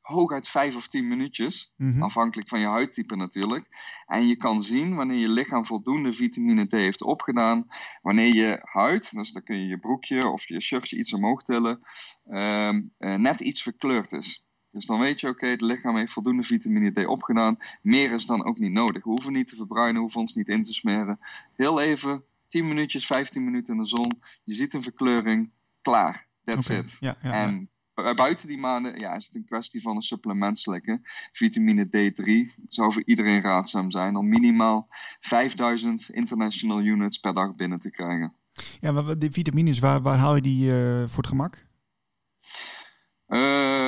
hooguit 0.03 0.49
5 0.49 0.77
of 0.77 0.89
10 0.89 1.09
minuutjes. 1.09 1.73
Mhm. 1.77 2.03
Afhankelijk 2.03 2.49
van 2.49 2.61
je 2.61 2.67
huidtype 2.67 3.17
natuurlijk. 3.17 3.67
En 4.07 4.27
je 4.27 4.37
kan 4.37 4.63
zien 4.63 4.95
wanneer 4.95 5.19
je 5.19 5.29
lichaam 5.29 5.67
voldoende 5.67 6.13
vitamine 6.13 6.67
D 6.67 6.73
heeft 6.73 7.03
opgedaan. 7.03 7.67
Wanneer 8.01 8.35
je 8.35 8.59
huid, 8.63 9.15
dus 9.15 9.33
dan 9.33 9.43
kun 9.43 9.59
je 9.59 9.67
je 9.67 9.79
broekje 9.79 10.29
of 10.29 10.49
je 10.49 10.61
shirtje 10.61 10.97
iets 10.97 11.13
omhoog 11.13 11.43
tillen, 11.43 11.81
ehm, 12.25 12.83
eh, 12.99 13.15
net 13.15 13.41
iets 13.41 13.63
verkleurd 13.63 14.13
is. 14.13 14.45
Dus 14.73 14.87
dan 14.87 14.99
weet 15.01 15.21
je, 15.21 15.29
oké, 15.29 15.47
het 15.47 15.61
lichaam 15.61 15.97
heeft 15.97 16.13
voldoende 16.13 16.43
vitamine 16.43 16.93
D 16.93 17.07
opgedaan. 17.07 17.57
Meer 17.83 18.13
is 18.13 18.27
dan 18.27 18.45
ook 18.45 18.59
niet 18.59 18.73
nodig. 18.73 19.05
We 19.05 19.11
hoeven 19.11 19.33
niet 19.33 19.49
te 19.49 19.57
verbruinen, 19.57 20.01
hoeven 20.01 20.21
ons 20.21 20.35
niet 20.35 20.49
in 20.49 20.63
te 20.63 20.73
smeren. 20.73 21.19
Heel 21.57 21.81
even, 21.81 22.25
10 22.49 22.69
minuutjes, 22.69 23.07
15 23.07 23.45
minuten 23.45 23.75
in 23.75 23.81
de 23.81 23.87
zon. 23.87 24.13
Je 24.45 24.55
ziet 24.55 24.73
een 24.75 24.83
verkleuring, 24.83 25.51
klaar. 25.83 26.27
That's 26.45 26.69
it. 26.69 26.97
Ja, 27.01 27.17
ja, 27.23 27.29
ja. 27.29 27.33
En 27.47 27.71
bu- 27.95 28.15
buiten 28.15 28.49
die 28.49 28.59
maanden 28.59 28.99
ja, 28.99 29.15
is 29.15 29.27
het 29.27 29.35
een 29.35 29.45
kwestie 29.45 29.83
van 29.83 29.97
een 29.97 30.03
supplement 30.03 30.59
slikken. 30.59 31.01
Vitamine 31.33 31.87
D3 31.87 32.63
zou 32.69 32.93
voor 32.93 33.03
iedereen 33.05 33.41
raadzaam 33.41 33.91
zijn 33.91 34.17
om 34.17 34.29
minimaal 34.29 34.87
5000 35.21 36.09
international 36.11 36.81
units 36.81 37.19
per 37.19 37.35
dag 37.35 37.55
binnen 37.55 37.79
te 37.81 37.91
krijgen. 37.91 38.35
ja 38.81 38.93
maar 38.93 39.19
die 39.19 39.31
vitamines, 39.31 39.79
waar, 39.79 40.03
waar 40.03 40.19
haal 40.19 40.35
je 40.35 40.43
die 40.43 40.71
eh, 40.71 41.03
voor 41.09 41.23
het 41.23 41.27
gemak? 41.27 41.67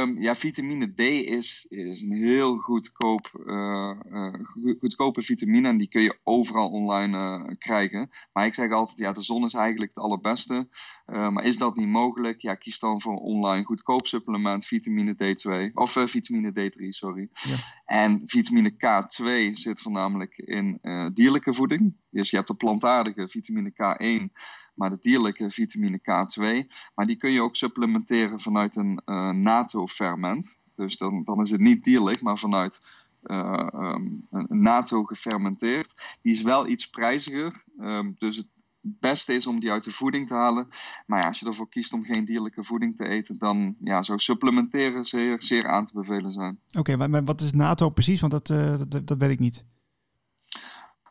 Ehm, 0.05 0.23
ja, 0.23 0.35
vitamine 0.35 0.95
D 0.95 1.01
is, 1.01 1.67
is 1.69 2.03
een 2.03 2.13
heel 2.13 2.57
goedkoop, 2.57 3.31
eh, 3.47 3.91
eh, 4.11 4.35
go- 4.43 4.75
goedkope 4.79 5.23
vitamine 5.23 5.69
en 5.69 5.77
die 5.79 5.89
kun 5.89 6.03
je 6.03 6.19
overal 6.23 6.69
online 6.71 7.19
eh, 7.19 7.55
krijgen. 7.59 8.11
Maar 8.33 8.47
ik 8.47 8.55
zeg 8.55 8.71
altijd, 8.71 8.99
ja, 8.99 9.13
de 9.13 9.23
zon 9.23 9.45
is 9.45 9.55
eigenlijk 9.55 9.95
het 9.95 10.05
allerbeste. 10.05 10.69
Maar 11.07 11.45
is 11.45 11.59
dat 11.59 11.77
niet 11.77 11.89
mogelijk? 11.89 12.41
Ja, 12.41 12.55
kies 12.55 12.79
dan 12.79 13.01
voor 13.01 13.13
een 13.13 13.19
online 13.19 13.65
goedkoop 13.65 14.07
supplement, 14.07 14.67
vitamine 14.67 15.15
D2, 15.15 15.73
of 15.75 15.93
vitamine 15.93 16.51
D3, 16.53 16.89
sorry. 16.89 17.29
Ja. 17.33 17.55
En 17.85 18.23
vitamine 18.27 18.73
K2 18.73 19.51
zit 19.53 19.81
voornamelijk 19.81 20.37
in 20.37 20.79
dierlijke 21.15 21.55
voeding. 21.55 21.97
Dus 22.11 22.31
je 22.31 22.37
hebt 22.37 22.49
de 22.49 22.55
plantaardige 22.55 23.29
vitamine 23.29 23.71
K1, 23.71 24.33
maar 24.75 24.91
de 24.91 24.99
dierlijke 25.01 25.51
vitamine 25.51 25.99
K2. 25.99 26.67
Maar 26.95 27.07
die 27.07 27.17
kun 27.17 27.33
je 27.33 27.43
ook 27.43 27.57
supplementeren 27.57 28.41
vanuit 28.41 28.77
een 28.77 29.01
eh 29.05 29.31
NATO-ferment. 29.31 30.63
Dus 30.75 30.97
dan, 30.97 31.23
dan 31.25 31.41
is 31.41 31.51
het 31.51 31.61
niet 31.61 31.85
dierlijk, 31.85 32.21
maar 32.21 32.39
vanuit 32.39 32.83
eh, 33.23 33.69
ehm, 33.73 34.07
een 34.31 34.63
NATO 34.63 35.05
gefermenteerd. 35.05 36.19
Die 36.23 36.33
is 36.33 36.43
wel 36.43 36.69
iets 36.69 36.91
prijziger. 36.91 37.65
ehm, 37.79 38.11
dus 38.19 38.37
het 38.37 38.47
beste 38.81 39.35
is 39.35 39.47
om 39.47 39.61
die 39.61 39.71
uit 39.71 39.85
de 39.85 39.91
voeding 39.91 40.27
te 40.29 40.35
halen. 40.35 40.69
Maar 41.07 41.23
ja, 41.23 41.29
als 41.29 41.41
je 41.41 41.47
ervoor 41.47 41.69
kiest 41.69 41.93
om 41.93 42.05
geen 42.05 42.25
dierlijke 42.25 42.65
voeding 42.65 42.97
te 42.97 43.09
eten, 43.09 43.39
dan 43.39 43.77
ja, 43.85 44.03
zou 44.03 44.19
supplementeren 44.19 45.05
zeer, 45.05 45.43
zeer 45.43 45.69
aan 45.69 45.85
te 45.85 45.93
bevelen 45.95 46.33
zijn. 46.33 46.59
Oké, 46.79 46.97
maar, 46.97 47.11
maar 47.11 47.25
wat 47.25 47.41
is 47.41 47.53
NATO 47.53 47.91
precies? 47.91 48.21
Want 48.21 48.33
dat, 48.33 48.51
eh, 48.51 48.81
dat, 48.89 49.07
dat 49.07 49.19
weet 49.19 49.31
ik 49.31 49.39
niet. 49.39 49.65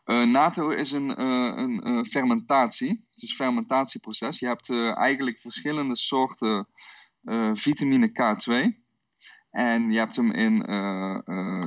Eh, 0.04 0.24
NATO 0.24 0.68
is 0.68 0.92
een, 0.92 1.16
eh, 1.16 1.52
een 1.54 1.80
eh, 1.80 2.02
fermentatie. 2.02 2.88
Het 3.10 3.22
is 3.22 3.30
een 3.30 3.36
fermentatieproces. 3.36 4.38
Je 4.38 4.46
hebt 4.46 4.70
eigenlijk 4.94 5.40
verschillende 5.40 5.96
soorten 5.96 6.68
vitamine 7.52 8.08
K2. 8.08 8.82
En 9.50 9.90
je 9.90 9.98
hebt 9.98 10.16
hem 10.16 10.30
in 10.30 10.64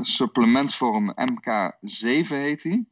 supplementvorm 0.02 1.13
MK7 1.15 2.28
heet 2.28 2.62
die. 2.62 2.91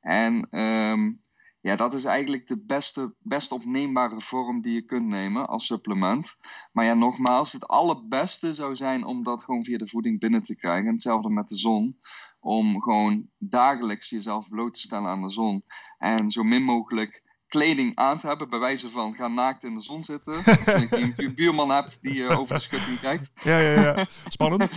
En 0.00 0.48
ehm, 0.50 1.12
ja, 1.60 1.76
dat 1.76 1.94
is 1.94 2.04
eigenlijk 2.04 2.46
de 2.46 2.64
beste, 2.64 3.14
best 3.18 3.52
opneembare 3.52 4.20
vorm 4.20 4.60
die 4.60 4.72
je 4.72 4.84
kunt 4.84 5.06
nemen 5.06 5.46
als 5.46 5.66
supplement. 5.66 6.36
Maar 6.72 6.84
ja, 6.84 6.94
nogmaals, 6.94 7.52
het 7.52 7.68
allerbeste 7.68 8.54
zou 8.54 8.76
zijn 8.76 9.04
om 9.04 9.22
dat 9.22 9.44
gewoon 9.44 9.64
via 9.64 9.78
de 9.78 9.88
voeding 9.88 10.20
binnen 10.20 10.42
te 10.42 10.56
krijgen. 10.56 10.86
En 10.86 10.92
hetzelfde 10.92 11.30
met 11.30 11.48
de 11.48 11.56
zon. 11.56 11.98
Om 12.46 12.80
gewoon 12.82 13.28
dagelijks 13.38 14.10
jezelf 14.10 14.48
bloot 14.48 14.74
te 14.74 14.80
stellen 14.80 15.10
aan 15.10 15.22
de 15.22 15.30
zon. 15.30 15.64
En 15.98 16.30
zo 16.30 16.42
min 16.42 16.62
mogelijk 16.62 17.22
kleding 17.56 17.92
aan 17.96 18.18
te 18.18 18.26
hebben. 18.26 18.48
Bij 18.48 18.58
wijze 18.58 18.90
van 18.90 19.14
ga 19.14 19.28
naakt 19.28 19.64
in 19.64 19.74
de 19.74 19.80
zon 19.80 20.04
zitten. 20.04 20.34
Als 20.44 20.44
je 20.44 20.86
een 20.90 21.14
bu- 21.16 21.34
buurman 21.34 21.70
hebt 21.70 21.98
die 22.02 22.14
je 22.14 22.28
over 22.28 22.54
de 22.54 22.60
schutting 22.60 23.00
kijkt. 23.00 23.30
Ja, 23.42 23.58
ja, 23.58 23.80
ja. 23.80 24.06
Spannend. 24.28 24.68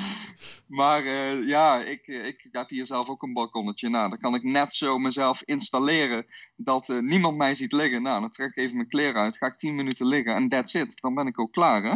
Maar 0.67 1.03
eh, 1.03 1.47
ja, 1.47 1.79
ik, 1.83 2.07
eh, 2.07 2.27
ik 2.27 2.47
heb 2.51 2.69
hier 2.69 2.85
zelf 2.85 3.09
ook 3.09 3.23
een 3.23 3.33
balkonnetje. 3.33 3.89
Nou, 3.89 4.09
dan 4.09 4.19
kan 4.19 4.35
ik 4.35 4.43
net 4.43 4.73
zo 4.73 4.97
mezelf 4.97 5.41
installeren 5.45 6.25
dat 6.55 6.87
niemand 6.87 7.37
mij 7.37 7.55
ziet 7.55 7.71
liggen. 7.71 8.01
Nou, 8.01 8.21
dan 8.21 8.31
trek 8.31 8.49
ik 8.49 8.57
even 8.57 8.75
mijn 8.75 8.87
kleren 8.87 9.21
uit, 9.21 9.37
ga 9.37 9.45
ik 9.45 9.57
10 9.57 9.75
minuten 9.75 10.07
liggen 10.07 10.35
en 10.35 10.49
that's 10.49 10.73
it. 10.73 11.01
Dan 11.01 11.15
ben 11.15 11.27
ik 11.27 11.39
ook 11.39 11.51
klaar, 11.51 11.83
hè? 11.83 11.95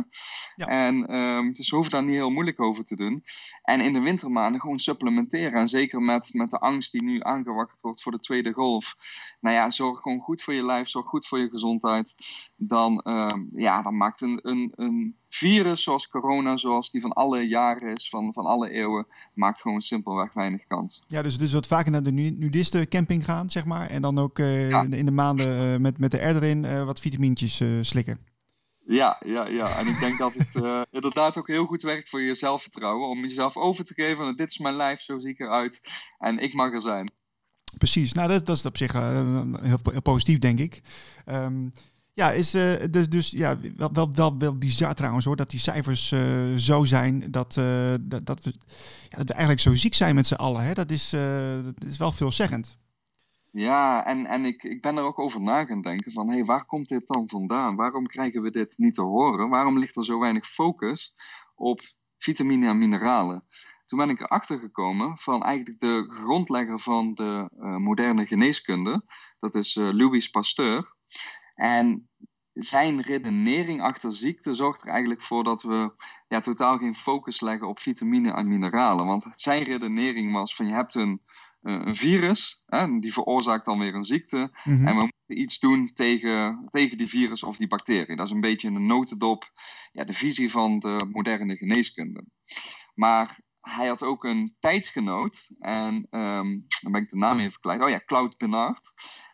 Ja. 0.56 0.68
En 0.68 1.08
ehm, 1.08 1.52
dus 1.52 1.70
hoeven 1.70 1.92
daar 1.92 2.04
niet 2.04 2.16
heel 2.16 2.30
moeilijk 2.30 2.62
over 2.62 2.84
te 2.86 2.96
doen. 2.96 3.24
En 3.64 3.82
in 3.82 3.94
de 3.94 4.00
wintermaanden 4.00 4.62
gewoon 4.62 4.80
supplementeren. 4.80 5.54
En 5.54 5.68
zeker 5.68 6.02
met, 6.02 6.30
met 6.34 6.52
de 6.52 6.60
angst 6.60 6.92
die 6.92 7.04
nu 7.04 7.20
aangewakkerd 7.22 7.82
wordt 7.82 8.02
voor 8.02 8.12
de 8.12 8.20
tweede 8.20 8.54
golf. 8.54 8.96
Nou 9.40 9.56
ja, 9.56 9.70
zorg 9.70 10.00
gewoon 10.00 10.20
goed 10.20 10.42
voor 10.42 10.54
je 10.54 10.66
lijf, 10.66 10.73
zorg 10.84 11.06
goed 11.08 11.28
voor 11.28 11.40
je 11.40 11.50
gezondheid. 11.50 12.14
Dan, 12.56 13.00
ehm, 13.02 13.42
ja, 13.56 13.82
dan 13.82 13.98
maakt 13.98 14.22
een, 14.22 14.40
een, 14.44 14.72
een 14.76 15.16
virus 15.30 15.84
zoals 15.84 16.08
corona, 16.08 16.58
zoals 16.58 16.92
die 16.92 17.02
van 17.02 17.14
alle 17.14 17.48
jaren 17.48 17.94
is, 17.96 18.10
van, 18.10 18.34
van 18.34 18.46
alle 18.46 18.70
eeuwen, 18.70 19.08
maakt 19.34 19.62
gewoon 19.62 19.82
simpelweg 19.82 20.34
weinig 20.34 20.64
kans. 20.68 21.04
Ja, 21.08 21.22
dus, 21.22 21.38
dus 21.38 21.54
wat 21.54 21.68
vaker 21.68 21.92
naar 21.92 22.04
de 22.04 22.12
nu- 22.12 22.30
nudistencamping 22.38 23.26
gaan, 23.26 23.50
zeg 23.50 23.66
maar. 23.66 23.90
En 23.90 24.02
dan 24.02 24.18
ook 24.20 24.40
eh, 24.40 24.70
Ja. 24.70 24.82
in 24.82 24.90
de- 24.90 24.98
in 24.98 25.06
de 25.06 25.12
maanden 25.12 25.74
eh, 25.74 25.80
met, 25.80 25.98
met 25.98 26.12
de 26.12 26.18
R 26.18 26.36
erin 26.36 26.66
eh, 26.66 26.86
wat 26.86 27.00
vitamintjes 27.00 27.62
slikken. 27.82 28.20
Ja, 28.86 29.22
ja, 29.26 29.48
ja. 29.48 29.78
En 29.78 29.88
ik 29.88 30.00
denk 30.00 30.18
dat 30.18 30.34
het 30.34 30.56
inderdaad 30.92 31.38
ook 31.38 31.48
heel 31.48 31.66
goed 31.66 31.82
werkt 31.82 32.10
voor 32.10 32.22
je 32.22 32.36
zelfvertrouwen. 32.36 33.10
Om 33.10 33.20
jezelf 33.20 33.58
over 33.58 33.86
te 33.86 33.94
geven. 33.94 34.38
Dit 34.38 34.50
is 34.50 34.58
mijn 34.58 34.76
lijf, 34.76 35.02
zo 35.02 35.20
zie 35.20 35.30
ik 35.30 35.40
eruit. 35.40 35.82
En 36.18 36.40
ik 36.40 36.54
mag 36.54 36.74
er 36.74 36.82
zijn. 36.82 37.12
Precies, 37.78 38.14
nou 38.14 38.28
dat, 38.28 38.46
dat 38.46 38.58
is 38.58 38.66
op 38.66 38.78
zich 38.78 38.94
eh, 38.94 39.42
heel, 39.62 39.78
heel 39.92 40.02
positief, 40.02 40.38
denk 40.38 40.60
ik. 40.60 40.82
Ehm, 41.26 41.70
ja, 42.14 42.32
is 42.32 42.54
eh, 42.54 42.84
dus, 42.92 43.10
dus 43.10 43.32
ja, 43.32 43.58
wel, 43.76 43.94
wel, 43.94 44.14
wel, 44.14 44.38
wel 44.38 44.58
bizar 44.58 44.94
trouwens 44.94 45.26
hoor, 45.26 45.36
dat 45.36 45.50
die 45.50 45.60
cijfers 45.60 46.12
eh, 46.12 46.56
zo 46.56 46.84
zijn 46.84 47.32
dat, 47.32 47.54
dat, 48.02 48.26
dat, 48.26 48.44
we, 48.44 48.54
ja, 49.10 49.18
dat 49.18 49.30
eigenlijk 49.30 49.62
zo 49.62 49.76
ziek 49.76 49.94
zijn 49.94 50.16
met 50.16 50.28
z'n 50.28 50.34
allen. 50.34 50.64
Hè? 50.64 50.74
Dat, 50.74 50.92
is, 50.92 51.10
dat 51.64 51.84
is 51.86 51.98
wel 51.98 52.12
veelzeggend. 52.12 52.78
Ja, 53.52 54.06
en, 54.06 54.26
en 54.26 54.46
ik, 54.46 54.64
ik 54.64 54.82
ben 54.82 54.98
er 54.98 55.04
ook 55.04 55.20
over 55.20 55.42
na 55.42 55.66
gaan 55.66 55.82
denken 55.82 56.12
van, 56.12 56.28
hé, 56.28 56.34
hey, 56.34 56.46
waar 56.46 56.66
komt 56.66 56.90
dit 56.90 57.08
dan 57.08 57.30
vandaan? 57.30 57.76
Waarom 57.76 58.08
krijgen 58.08 58.42
we 58.42 58.52
dit 58.52 58.74
niet 58.78 58.94
te 58.94 59.02
horen? 59.02 59.50
Waarom 59.50 59.80
ligt 59.80 59.96
er 59.96 60.06
zo 60.06 60.20
weinig 60.20 60.48
focus 60.48 61.16
op 61.56 61.82
vitamine 62.18 62.68
en 62.68 62.78
mineralen? 62.78 63.44
Toen 63.94 64.06
ben 64.06 64.16
ik 64.16 64.22
erachter 64.22 64.60
gekomen 64.60 65.18
van 65.18 65.44
eigenlijk 65.44 65.80
de 65.80 66.06
grondlegger 66.10 66.80
van 66.80 67.14
de 67.14 67.50
eh, 67.60 67.76
moderne 67.76 68.26
geneeskunde. 68.26 69.06
Dat 69.40 69.56
is 69.56 69.76
eh, 69.76 69.90
Louis 69.92 70.30
Pasteur. 70.30 70.94
En 71.56 72.10
zijn 72.54 73.02
redenering 73.02 73.82
achter 73.82 74.14
ziekte 74.14 74.54
zorgt 74.54 74.82
er 74.82 74.90
eigenlijk 74.90 75.22
voor 75.22 75.44
dat 75.44 75.62
we 75.62 75.94
ja, 76.28 76.42
totaal 76.42 76.78
geen 76.78 76.96
focus 76.96 77.42
leggen 77.42 77.68
op 77.68 77.80
vitamine 77.80 78.34
en 78.34 78.48
mineralen. 78.48 79.06
Want 79.06 79.26
zijn 79.32 79.64
redenering 79.64 80.34
was 80.34 80.56
van 80.56 80.68
je 80.68 80.74
hebt 80.74 80.96
een, 80.96 81.22
eh, 81.62 81.82
een 81.84 81.96
virus, 81.96 82.64
hè, 82.66 83.00
die 83.00 83.14
veroorzaakt 83.14 83.66
dan 83.66 83.80
weer 83.80 83.96
een 83.96 84.04
ziekte. 84.04 84.52
Mhm. 84.64 84.88
En 84.88 84.96
we 84.96 85.02
moeten 85.02 85.42
iets 85.42 85.60
doen 85.60 85.92
tegen, 85.94 86.68
tegen 86.70 86.98
die 86.98 87.08
virus 87.10 87.44
of 87.44 87.58
die 87.58 87.68
bacterie. 87.68 88.16
Dat 88.16 88.26
is 88.26 88.32
een 88.32 88.42
beetje 88.42 88.68
in 88.68 88.76
een 88.76 88.86
notendop 88.86 89.52
ja, 89.92 90.04
de 90.04 90.14
visie 90.14 90.52
van 90.52 90.80
de 90.80 91.08
moderne 91.12 91.56
geneeskunde. 91.56 92.26
Maar 92.94 93.40
hij 93.64 93.88
had 93.88 94.04
ook 94.04 94.24
een 94.24 94.56
tijdsgenoot, 94.60 95.50
en 95.60 96.08
ehm, 96.10 96.60
dan 96.82 96.92
ben 96.92 97.02
ik 97.02 97.10
de 97.10 97.18
naam 97.18 97.40
even 97.40 97.60
kwijt. 97.60 97.82
Oh 97.82 97.90
ja, 97.90 98.02
Claude 98.06 98.36
Bernard. 98.38 98.94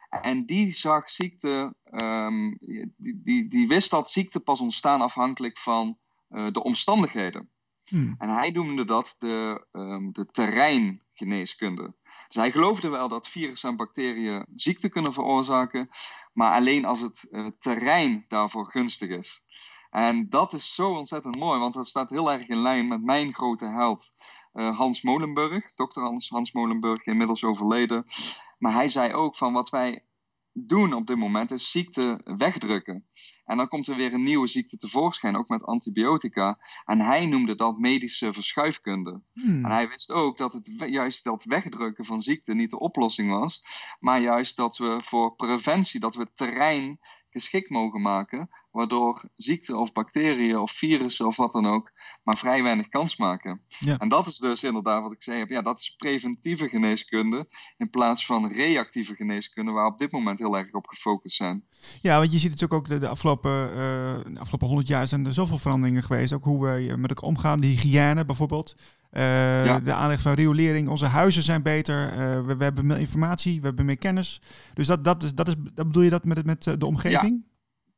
En 0.10 0.46
die 0.46 0.72
zag 0.72 1.10
ziekte, 1.10 1.76
ehm, 1.84 2.56
die, 2.60 3.22
die, 3.24 3.48
die 3.48 3.68
wist 3.68 3.92
dat 3.92 4.10
ziekte 4.10 4.40
pas 4.40 4.60
ontstaan 4.60 5.02
afhankelijk 5.02 5.58
van 5.58 5.98
eh, 6.28 6.48
de 6.52 6.64
omstandigheden. 6.64 7.50
Hmm. 7.86 8.16
En 8.18 8.30
hij 8.30 8.50
noemde 8.50 8.86
dat 8.86 9.16
de, 9.20 9.66
ehm, 9.72 10.12
de 10.12 10.26
terreingeneeskunde. 10.26 11.94
Dus 12.28 12.36
hij 12.36 12.52
geloofde 12.52 12.90
wel 12.90 13.08
dat 13.08 13.30
virussen 13.30 13.70
en 13.70 13.76
bacteriën 13.76 14.46
ziekte 14.56 14.90
kunnen 14.90 15.14
veroorzaken, 15.14 15.90
maar 16.34 16.54
alleen 16.54 16.86
als 16.86 17.00
het 17.00 17.28
eh, 17.32 17.48
terrein 17.60 18.26
daarvoor 18.28 18.72
gunstig 18.72 19.10
is. 19.10 19.44
En 19.90 20.30
dat 20.30 20.54
is 20.54 20.76
zo 20.76 20.92
ontzettend 20.92 21.36
mooi, 21.36 21.60
want 21.60 21.74
dat 21.74 21.88
staat 21.88 22.10
heel 22.10 22.32
erg 22.32 22.48
in 22.48 22.62
lijn 22.62 22.88
met 22.88 23.04
mijn 23.04 23.34
grote 23.34 23.68
held 23.68 24.16
eh, 24.54 24.78
Hans 24.78 25.02
Molenburg, 25.02 25.74
dokter 25.76 26.02
Hans, 26.02 26.30
Hans 26.30 26.52
Molenburg, 26.52 27.06
inmiddels 27.06 27.44
overleden. 27.44 28.06
Maar 28.58 28.74
hij 28.74 28.88
zei 28.88 29.14
ook 29.14 29.36
van 29.36 29.54
wat 29.54 29.70
wij 29.70 30.04
doen 30.54 30.94
op 30.94 31.08
dit 31.08 31.18
moment 31.18 31.52
is 31.52 31.72
ziekte 31.72 32.22
wegdrukken. 32.38 33.08
En 33.46 33.58
dan 33.58 33.68
komt 33.68 33.88
er 33.88 33.96
weer 33.96 34.14
een 34.14 34.24
nieuwe 34.24 34.48
ziekte 34.48 34.78
tevoorschijn, 34.78 35.36
ook 35.36 35.48
met 35.48 35.66
antibiotica. 35.66 36.60
En 36.86 37.00
hij 37.00 37.26
noemde 37.26 37.56
dat 37.56 37.78
medische 37.78 38.34
verschuifkunde. 38.34 39.22
Hmm. 39.34 39.66
En 39.66 39.72
hij 39.72 39.88
wist 39.90 40.12
ook 40.12 40.38
dat 40.38 40.54
het 40.54 40.70
juist 40.78 41.24
dat 41.24 41.44
wegdrukken 41.44 42.06
van 42.06 42.22
ziekte 42.22 42.54
niet 42.54 42.70
de 42.70 42.80
oplossing 42.80 43.32
was, 43.32 43.64
maar 44.00 44.22
juist 44.22 44.56
dat 44.56 44.78
we 44.78 45.00
voor 45.04 45.36
preventie, 45.36 46.00
dat 46.00 46.16
we 46.16 46.22
het 46.22 46.38
terrein 46.38 47.00
geschikt 47.30 47.70
mogen 47.70 48.02
maken, 48.02 48.50
waardoor 48.80 49.22
ziekte 49.36 49.78
of 49.78 49.92
bacteriën 49.92 50.58
of 50.58 50.72
virussen 50.72 51.28
of 51.28 51.38
wat 51.38 51.52
dan 51.52 51.66
ook 51.66 51.92
maar 52.24 52.38
vrij 52.38 52.64
weinig 52.64 52.90
kans 52.90 53.18
maken. 53.18 53.62
Ja. 53.80 53.98
En 53.98 54.10
dat 54.10 54.28
is 54.28 54.38
dus 54.38 54.64
inderdaad 54.64 55.02
wat 55.02 55.12
ik 55.12 55.24
zei 55.24 55.40
heb, 55.40 55.50
ja, 55.50 55.62
dat 55.62 55.80
is 55.80 55.96
preventieve 55.98 56.70
geneeskunde 56.70 57.48
in 57.78 57.90
plaats 57.90 58.26
van 58.26 58.52
reactieve 58.52 59.16
geneeskunde, 59.16 59.72
waar 59.72 59.86
we 59.86 59.92
op 59.92 60.00
dit 60.00 60.12
moment 60.12 60.40
heel 60.40 60.58
erg 60.58 60.74
op 60.74 60.88
gefocust 60.88 61.36
zijn. 61.36 61.64
Ja, 62.02 62.18
want 62.20 62.32
je 62.32 62.40
ziet 62.40 62.50
natuurlijk 62.50 62.80
ook 62.80 62.88
de, 62.88 63.00
de 63.00 63.08
afgelopen, 63.08 63.70
eh, 63.70 64.34
de 64.34 64.40
afgelopen 64.40 64.68
100 64.68 64.88
jaar 64.88 65.08
zijn 65.08 65.26
er 65.26 65.34
zoveel 65.34 65.58
veranderingen 65.58 66.04
geweest. 66.04 66.34
Ook 66.34 66.44
hoe 66.44 66.66
we 66.66 66.96
met 66.98 67.10
elkaar 67.10 67.30
omgaan, 67.30 67.60
de 67.60 67.68
hygiëne 67.68 68.26
bijvoorbeeld. 68.26 68.76
Uh, 69.14 69.66
Ja. 69.66 69.80
De 69.80 69.94
aanleg 69.94 70.22
van 70.22 70.34
riolering, 70.34 70.88
onze 70.88 71.06
huizen 71.06 71.44
zijn 71.44 71.62
beter, 71.62 72.10
eh, 72.10 72.46
we, 72.46 72.56
we 72.56 72.64
hebben 72.64 72.86
meer 72.86 73.00
informatie, 73.00 73.60
we 73.60 73.68
hebben 73.68 73.86
meer 73.86 73.98
kennis. 73.98 74.42
Dus 74.74 74.88
dat, 74.88 75.04
dat, 75.04 75.24
is, 75.24 75.34
dat, 75.34 75.48
is, 75.48 75.56
dat 75.74 75.86
bedoel 75.86 76.04
je 76.04 76.10
dat 76.10 76.26
met, 76.26 76.46
met 76.46 76.68
eh, 76.68 76.74
de 76.78 76.86
omgeving? 76.86 77.44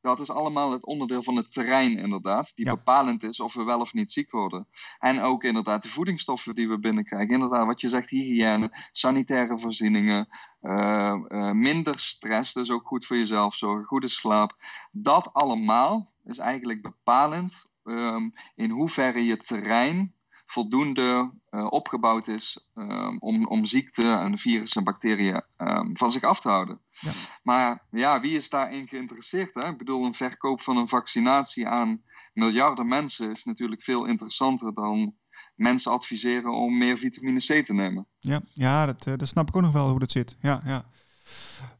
Dat 0.01 0.19
is 0.19 0.29
allemaal 0.29 0.71
het 0.71 0.85
onderdeel 0.85 1.23
van 1.23 1.35
het 1.35 1.53
terrein, 1.53 1.97
inderdaad, 1.97 2.55
die 2.55 2.65
Ja. 2.65 2.73
bepalend 2.75 3.23
is 3.23 3.39
of 3.39 3.53
we 3.53 3.63
wel 3.63 3.79
of 3.79 3.93
niet 3.93 4.11
ziek 4.11 4.31
worden. 4.31 4.67
En 4.99 5.21
ook 5.21 5.43
inderdaad 5.43 5.83
de 5.83 5.89
voedingsstoffen 5.89 6.55
die 6.55 6.69
we 6.69 6.79
binnenkrijgen. 6.79 7.33
Inderdaad, 7.33 7.65
wat 7.65 7.81
je 7.81 7.89
zegt, 7.89 8.09
hygiëne, 8.09 8.87
sanitaire 8.91 9.59
voorzieningen, 9.59 10.27
eh, 10.59 11.11
eh, 11.27 11.51
minder 11.51 11.99
stress, 11.99 12.53
dus 12.53 12.71
ook 12.71 12.87
goed 12.87 13.05
voor 13.05 13.17
jezelf 13.17 13.55
zorgen, 13.55 13.85
goede 13.85 14.07
slaap. 14.07 14.55
Dat 14.91 15.33
allemaal 15.33 16.11
is 16.23 16.37
eigenlijk 16.37 16.81
bepalend 16.81 17.69
ehm, 17.83 18.29
in 18.55 18.69
hoeverre 18.69 19.25
je 19.25 19.37
terrein 19.37 20.15
voldoende 20.51 21.31
eh, 21.49 21.67
opgebouwd 21.69 22.27
is 22.27 22.69
ehm, 22.75 23.15
om, 23.19 23.47
om 23.47 23.65
ziekte 23.65 24.11
en 24.11 24.37
virussen 24.37 24.79
en 24.79 24.85
bacteriën 24.85 25.43
ehm, 25.57 25.89
van 25.93 26.11
zich 26.11 26.23
af 26.23 26.41
te 26.41 26.49
houden. 26.49 26.79
Ja. 26.99 27.11
Maar 27.43 27.85
ja, 27.91 28.21
wie 28.21 28.35
is 28.35 28.49
daarin 28.49 28.87
geïnteresseerd? 28.87 29.53
Hè? 29.53 29.69
Ik 29.69 29.77
bedoel, 29.77 30.05
een 30.05 30.13
verkoop 30.13 30.61
van 30.61 30.77
een 30.77 30.87
vaccinatie 30.87 31.67
aan 31.67 32.01
miljarden 32.33 32.87
mensen 32.87 33.31
is 33.31 33.43
natuurlijk 33.43 33.83
veel 33.83 34.05
interessanter 34.05 34.73
dan 34.73 35.13
mensen 35.55 35.91
adviseren 35.91 36.51
om 36.53 36.77
meer 36.77 36.97
vitamine 36.97 37.39
C 37.39 37.65
te 37.65 37.73
nemen. 37.73 38.07
Ja, 38.19 38.41
ja 38.53 38.85
dat, 38.85 39.05
eh, 39.07 39.13
dat 39.17 39.27
snap 39.27 39.47
ik 39.47 39.55
ook 39.55 39.61
nog 39.61 39.71
wel 39.71 39.89
hoe 39.89 39.99
dat 39.99 40.11
zit. 40.11 40.35
Ja, 40.41 40.61
ja. 40.65 40.85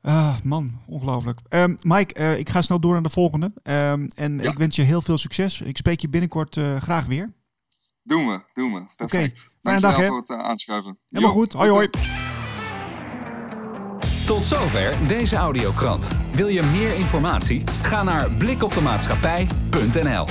Ah, 0.01 0.39
man, 0.43 0.81
ongelooflijk. 0.87 1.39
Ehm, 1.49 1.75
Mike, 1.81 2.13
eh, 2.13 2.37
ik 2.39 2.49
ga 2.49 2.61
snel 2.61 2.79
door 2.79 2.93
naar 2.93 3.01
de 3.03 3.09
volgende. 3.09 3.51
En 3.63 4.39
Ja. 4.41 4.51
ik 4.51 4.57
wens 4.57 4.75
je 4.75 4.81
heel 4.81 5.01
veel 5.01 5.17
succes. 5.17 5.61
Ik 5.61 5.77
spreek 5.77 5.99
je 5.99 6.09
binnenkort 6.09 6.57
graag 6.79 7.05
weer. 7.05 7.33
Doen 8.11 8.27
we, 8.27 8.41
doen 8.53 8.73
we. 8.73 8.83
Perfect. 8.95 9.51
fijne 9.61 9.79
Dankjewel 9.79 9.91
dag, 9.91 9.97
hè? 9.97 10.07
voor 10.07 10.17
het 10.17 10.29
eh, 10.29 10.37
aanschuiven. 10.37 10.97
Helemaal 11.09 11.33
goed. 11.33 11.53
Hoi, 11.53 11.69
hoi. 11.69 11.89
Tot 14.25 14.43
zover 14.43 15.07
deze 15.07 15.35
audiokrant. 15.35 16.07
Wil 16.33 16.47
je 16.47 16.63
meer 16.63 16.95
informatie? 16.95 17.63
Ga 17.81 18.03
naar 18.03 18.31
blikopdemaatschappij.nl 18.31 20.25